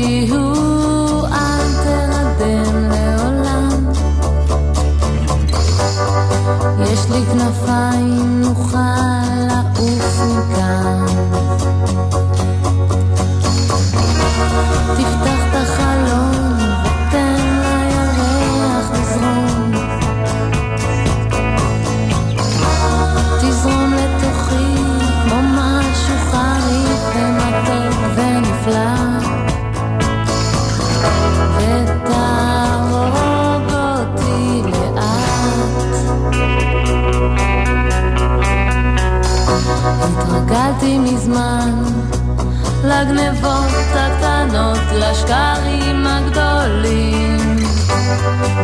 לגנבות 43.08 43.72
הקטנות, 43.94 44.80
לשקרים 44.92 46.08
הגדולים. 46.08 47.58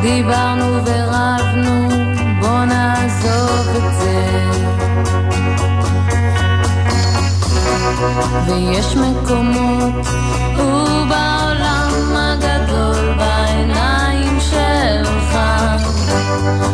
דיברנו 0.01 0.85
ורבנו, 0.85 1.89
בוא 2.41 2.65
נעזוב 2.65 3.67
את 3.75 3.93
זה. 3.99 4.49
ויש 8.47 8.95
מקומות, 8.95 10.07
ובעולם 10.57 12.15
הגדול 12.15 13.15
בעיניים 13.17 14.39
שלך. 14.39 15.39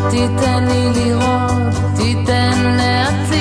תיתן 0.09 0.65
לי 0.67 0.91
לראות, 0.95 1.73
תיתן 1.95 2.77
להציץ 2.77 3.38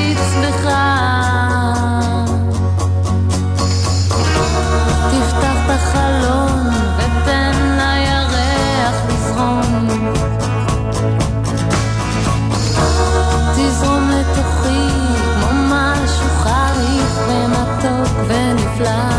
החלון 5.78 6.70
ותן 6.96 7.52
לירח 7.78 8.96
לזרום. 9.08 9.88
תזרום 13.56 14.10
לתוכי 14.10 14.88
כמו 15.34 15.50
משהו 15.52 16.28
חריף 16.42 17.18
ומתוק 17.28 18.12
ונפלא. 18.28 19.17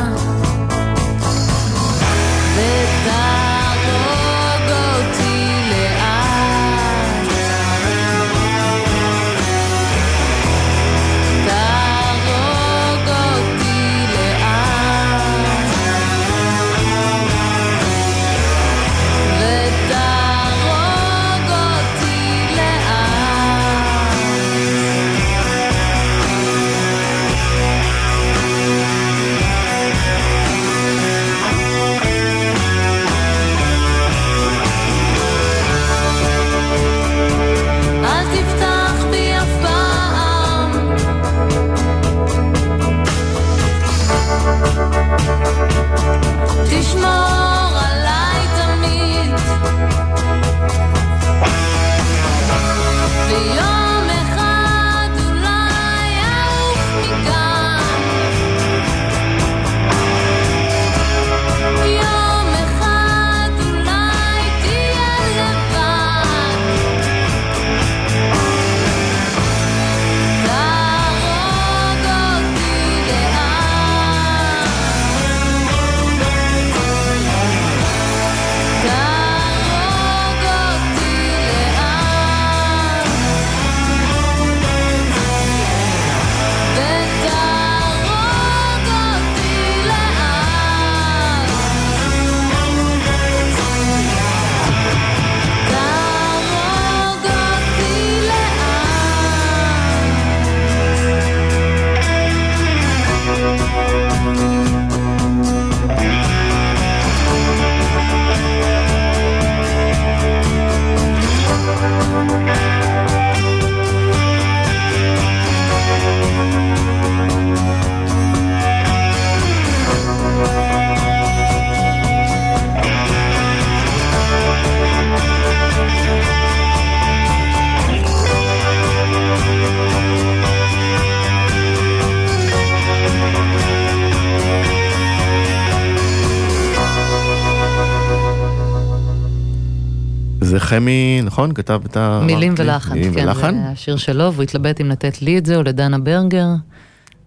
חמי, 140.69 141.21
נכון? 141.23 141.53
כתב 141.53 141.81
את 141.85 141.97
ה... 141.97 142.21
מילים? 142.25 142.53
ולחן, 142.57 142.93
מילים 142.93 143.13
כן, 143.13 143.23
ולחן? 143.23 143.55
זה 143.55 143.69
השיר 143.69 143.97
שלו, 143.97 144.33
והוא 144.33 144.43
התלבט 144.43 144.81
אם 144.81 144.89
לתת 144.89 145.21
לי 145.21 145.37
את 145.37 145.45
זה 145.45 145.55
או 145.55 145.63
לדנה 145.63 145.99
ברגר, 145.99 146.47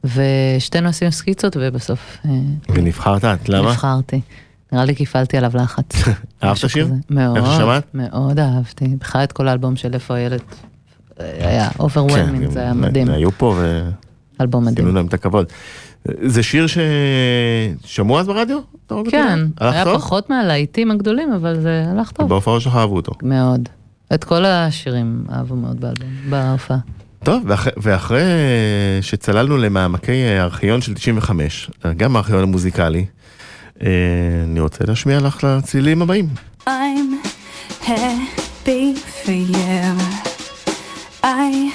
ושתינו 0.05 0.89
עשינו 0.89 1.13
סקיצות, 1.13 1.57
ובסוף 1.61 2.19
אה, 2.25 2.31
ונבחרת 2.69 3.25
את, 3.25 3.49
למה? 3.49 3.71
נבחרתי. 3.71 4.21
נראה 4.73 4.85
לי 4.85 4.97
כי 4.97 5.03
הפעלתי 5.03 5.37
עליו 5.37 5.51
לחץ. 5.55 5.95
אהבת 6.09 6.53
משהו 6.53 6.69
שיר? 6.69 6.85
כזה. 6.87 6.95
מאוד, 7.11 7.37
איך 7.37 7.47
ששמעת? 7.47 7.85
מאוד 7.95 8.39
אהבתי. 8.39 8.87
בכלל 9.01 9.25
את 9.25 9.33
כל 9.33 9.49
האלבום 9.49 9.77
של 9.77 9.95
איפה 9.95 10.15
הילד. 10.15 10.41
אה, 11.21 11.49
היה 11.49 11.71
כן, 11.71 11.77
overwhelming, 11.81 12.51
זה 12.51 12.61
היה 12.61 12.73
מדהים. 12.73 13.11
היו 13.11 13.33
פה 13.33 13.59
אלבום 14.41 14.65
ועשינו 14.65 14.83
מדהים. 14.83 14.97
להם 14.97 15.07
את 15.07 15.15
הכבוד. 15.15 15.47
זה 16.05 16.43
שיר 16.43 16.67
ששמעו 17.87 18.19
אז 18.19 18.27
ברדיו? 18.27 18.59
רואה 18.91 19.11
כן, 19.11 19.39
היה 19.61 19.85
טוב? 19.85 19.97
פחות 19.97 20.31
מהלהיטים 20.31 20.91
הגדולים, 20.91 21.33
אבל 21.33 21.61
זה 21.61 21.85
הלך 21.87 22.11
טוב. 22.11 22.29
בהופעות 22.29 22.63
שלך 22.63 22.77
אהבו 22.77 22.97
אותו. 22.97 23.13
מאוד. 23.23 23.69
את 24.15 24.25
כל 24.25 24.45
השירים 24.45 25.25
אהבו 25.33 25.57
מאוד 25.57 25.81
באלבום, 25.81 26.09
בהופעה. 26.31 26.79
טוב, 27.25 27.43
ואחרי, 27.47 27.73
ואחרי 27.77 28.23
שצללנו 29.01 29.59
למעמקי 29.59 30.25
הארכיון 30.25 30.81
של 30.81 30.95
95, 30.95 31.71
גם 31.97 32.17
הארכיון 32.17 32.43
המוזיקלי, 32.43 33.07
אה, 33.83 33.89
אני 34.45 34.61
רוצה 34.61 34.85
להשמיע 34.89 35.21
לך 35.21 35.45
לצלילים 35.45 36.03
הבאים. 36.03 36.29
I'm 36.67 37.27
happy 37.83 38.95
for 39.25 39.37
you. 39.55 39.97
I 41.23 41.73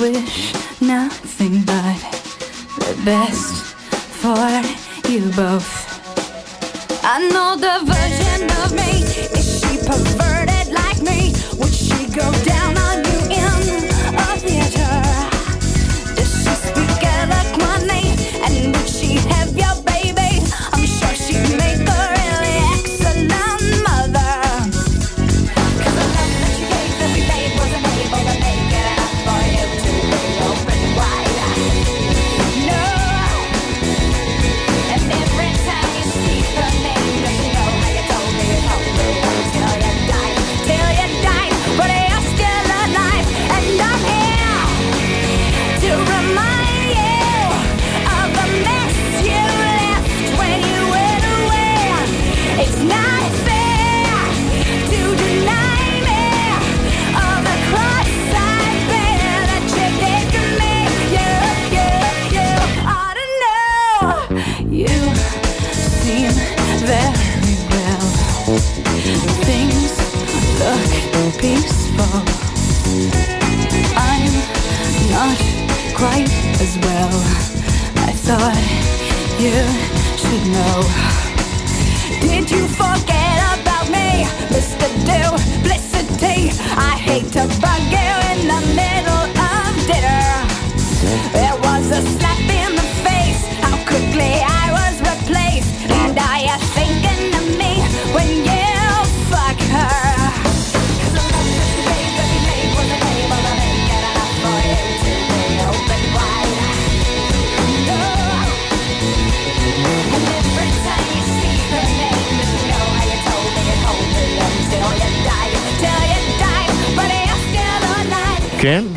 wish 0.00 0.54
nothing 0.80 1.64
but 1.66 2.23
best 3.04 3.74
for 4.20 4.46
you 5.10 5.30
both. 5.32 5.70
I 7.04 7.28
know 7.32 7.56
the 7.56 7.76
version 7.84 8.42
of 8.62 8.72
me. 8.72 9.04
Is 9.38 9.60
she 9.60 9.76
perverted 9.78 10.72
like 10.72 11.00
me? 11.02 11.34
Would 11.58 11.74
she 11.74 12.06
go 12.08 12.30
down 12.44 12.53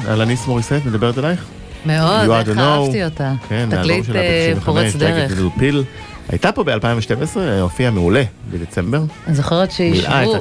אלניס 0.08 0.48
מוריסט 0.48 0.74
מדברת 0.86 1.18
אלייך? 1.18 1.46
מאוד, 1.86 2.30
איך. 2.48 2.58
אהבתי 2.58 3.06
אותה. 3.06 3.34
כן, 3.50 3.70
תקליט 3.72 4.06
אה, 4.16 4.54
ב-95, 4.56 4.66
פורץ 4.66 4.96
דרך. 4.96 5.32
הייתה 6.30 6.52
פה 6.52 6.64
ב-2012, 6.64 7.38
הופיעה 7.62 7.92
מעולה 7.92 8.24
בדצמבר. 8.52 9.04
אני 9.28 9.36
זוכרת 9.36 9.72
האחד. 10.06 10.40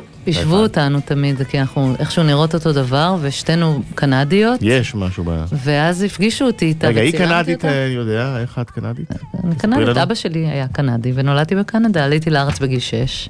אותנו 0.53 1.01
תמיד, 1.01 1.43
כי 1.43 1.61
אנחנו 1.61 1.95
איכשהו 1.99 2.23
נראות 2.23 2.55
אותו 2.55 2.73
דבר, 2.73 3.17
ושתינו 3.21 3.83
קנדיות, 3.95 4.61
יש 4.62 4.95
משהו 4.95 5.25
ב... 5.27 5.45
ואז 5.53 6.03
הפגישו 6.03 6.45
אותי 6.45 6.64
איתה 6.64 6.89
רגע, 6.89 7.01
היא 7.01 7.19
קנדית, 7.19 7.64
אני 7.64 7.95
יודע, 7.95 8.39
איך 8.41 8.59
את 8.61 8.71
קנדית? 8.71 9.11
אני 9.45 9.55
קנדית. 9.55 9.97
אבא 9.97 10.14
שלי 10.14 10.47
היה 10.47 10.69
קנדי, 10.69 11.12
ונולדתי 11.14 11.55
בקנדה, 11.55 12.05
עליתי 12.05 12.31
לארץ 12.31 12.59
בגיל 12.59 12.81
6. 12.81 13.29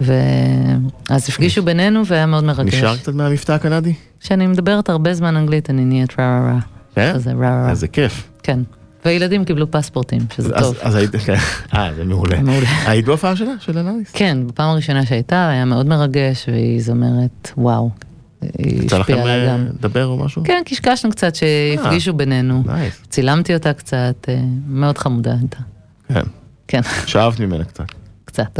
ואז 0.00 1.28
הפגישו 1.28 1.62
בינינו 1.62 2.06
והיה 2.06 2.26
מאוד 2.26 2.44
מרגש. 2.44 2.74
נשאר 2.74 2.96
קצת 2.96 3.14
מהמבטא 3.14 3.52
הקנדי? 3.52 3.94
כשאני 4.20 4.46
מדברת 4.46 4.88
הרבה 4.88 5.14
זמן 5.14 5.36
אנגלית, 5.36 5.70
אני 5.70 5.84
נהיית 5.84 6.20
רע 6.20 6.24
רע 6.26 6.50
רע. 6.52 6.58
כן? 6.94 7.12
כזה 7.14 7.32
רע 7.32 7.38
רע. 7.64 7.70
אז 7.70 7.80
זה 7.80 7.88
כיף. 7.88 8.28
כן. 8.42 8.60
וילדים 9.04 9.44
קיבלו 9.44 9.70
פספורטים, 9.70 10.20
שזה 10.36 10.54
אז- 10.54 10.64
טוב. 10.64 10.76
אז 10.82 10.94
היית, 10.94 11.16
כן. 11.16 11.34
אה, 11.74 11.94
זה 11.96 12.04
מעולה. 12.04 12.40
מעולה. 12.40 12.66
היית 12.86 13.04
בהופעה 13.06 13.36
שלה, 13.36 13.52
של 13.60 13.78
אלניס? 13.78 14.10
כן, 14.12 14.38
בפעם 14.46 14.68
הראשונה 14.70 15.06
שהייתה, 15.06 15.48
היה 15.48 15.64
מאוד 15.64 15.86
מרגש, 15.86 16.48
והיא 16.48 16.82
זמרת, 16.82 17.52
וואו. 17.58 17.90
יצא 18.58 18.98
לכם 18.98 19.16
אה. 19.18 19.56
לדבר 19.78 20.06
או 20.06 20.16
משהו? 20.24 20.42
כן, 20.44 20.62
קשקשנו 20.66 21.10
קצת 21.10 21.34
שהפגישו 21.34 22.12
בינינו. 22.12 22.62
nice. 22.66 23.02
צילמתי 23.10 23.54
אותה 23.54 23.72
קצת, 23.72 24.26
אה, 24.28 24.40
מאוד 24.68 24.98
חמודה 24.98 25.34
הייתה. 25.40 25.58
כן. 26.08 26.22
כן, 26.68 26.80
שאבת 27.06 27.40
ממנה 27.40 27.64
קצת. 27.64 27.84
קצת. 28.24 28.58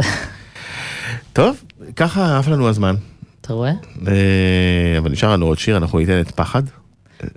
טוב, 1.37 1.63
ככה 1.95 2.39
עף 2.39 2.47
לנו 2.47 2.69
הזמן. 2.69 2.95
אתה 3.41 3.53
רואה? 3.53 3.71
אה, 4.07 4.97
אבל 4.97 5.11
נשאר 5.11 5.31
לנו 5.31 5.45
עוד 5.45 5.57
שיר, 5.57 5.77
אנחנו 5.77 5.99
ניתן 5.99 6.19
את 6.19 6.31
פחד. 6.31 6.63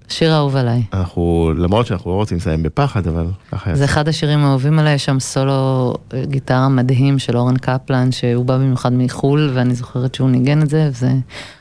שיר 0.08 0.34
אהוב 0.36 0.56
עליי. 0.56 0.82
אנחנו, 0.92 1.52
למרות 1.56 1.86
שאנחנו 1.86 2.10
לא 2.10 2.16
רוצים 2.16 2.36
לסיים 2.36 2.62
בפחד, 2.62 3.06
אבל 3.06 3.26
ככה 3.52 3.74
זה 3.74 3.84
יצא. 3.84 3.92
אחד 3.92 4.08
השירים 4.08 4.38
האהובים 4.38 4.78
עליי, 4.78 4.94
יש 4.94 5.04
שם 5.04 5.20
סולו 5.20 5.94
אה, 6.14 6.22
גיטרה 6.24 6.68
מדהים 6.68 7.18
של 7.18 7.36
אורן 7.36 7.56
קפלן, 7.56 8.12
שהוא 8.12 8.44
בא 8.44 8.56
במיוחד 8.56 8.92
מחו"ל, 8.92 9.50
ואני 9.54 9.74
זוכרת 9.74 10.14
שהוא 10.14 10.30
ניגן 10.30 10.62
את 10.62 10.70
זה, 10.70 10.88
וזה 10.90 11.12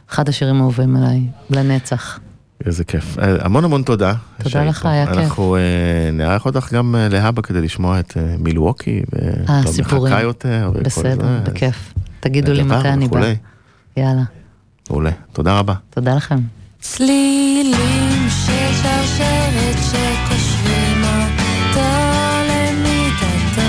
אחד 0.10 0.30
השירים 0.30 0.56
האהובים 0.56 0.96
עליי, 0.96 1.22
לנצח. 1.50 2.20
איזה 2.66 2.84
כיף. 2.84 3.20
אה, 3.20 3.36
המון 3.40 3.64
המון 3.64 3.84
תודה. 3.84 4.14
תודה 4.44 4.64
לך. 4.64 4.86
היה 4.86 5.06
כיף. 5.08 5.18
אנחנו 5.18 5.58
נארח 6.14 6.46
אותך 6.46 6.74
גם 6.74 6.96
להבא 7.10 7.42
כדי 7.42 7.62
לשמוע 7.62 8.00
את 8.00 8.18
מילווקי, 8.40 9.02
אה, 9.50 9.62
ולא 9.64 9.72
סיפורים. 9.72 10.14
מחכה 10.14 10.24
יותר. 10.24 10.72
בסדר, 10.84 11.28
זה, 11.28 11.52
בכיף. 11.52 11.94
תגידו 12.20 12.54
לי 12.54 12.64
מתי 12.64 12.90
אני. 12.90 13.06
וכולי. 13.06 13.36
יאללה, 13.98 14.24
מעולה. 14.90 15.12
תודה 15.34 15.60
רבה. 15.60 15.74
תודה 15.90 16.16
לכם. 16.16 16.40
צלילים 16.80 18.28
של 18.30 18.74
שרשרת 18.82 19.78
שקושרים 19.78 21.02
אותו 21.04 21.90
למיטתו 22.50 23.62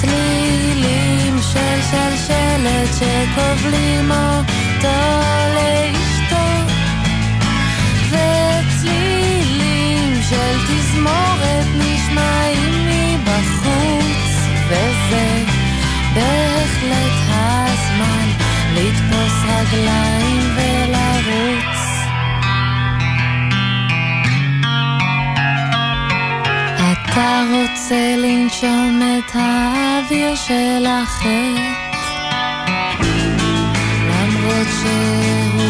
צלילים 0.00 1.38
של 1.52 1.80
שכובלים 2.98 3.97
אתה 27.18 27.42
רוצה 27.50 28.16
לנשום 28.16 29.00
את 29.02 29.34
האוויר 29.34 30.34
של 30.34 30.86
החטא? 30.86 31.88
שהוא 34.80 35.67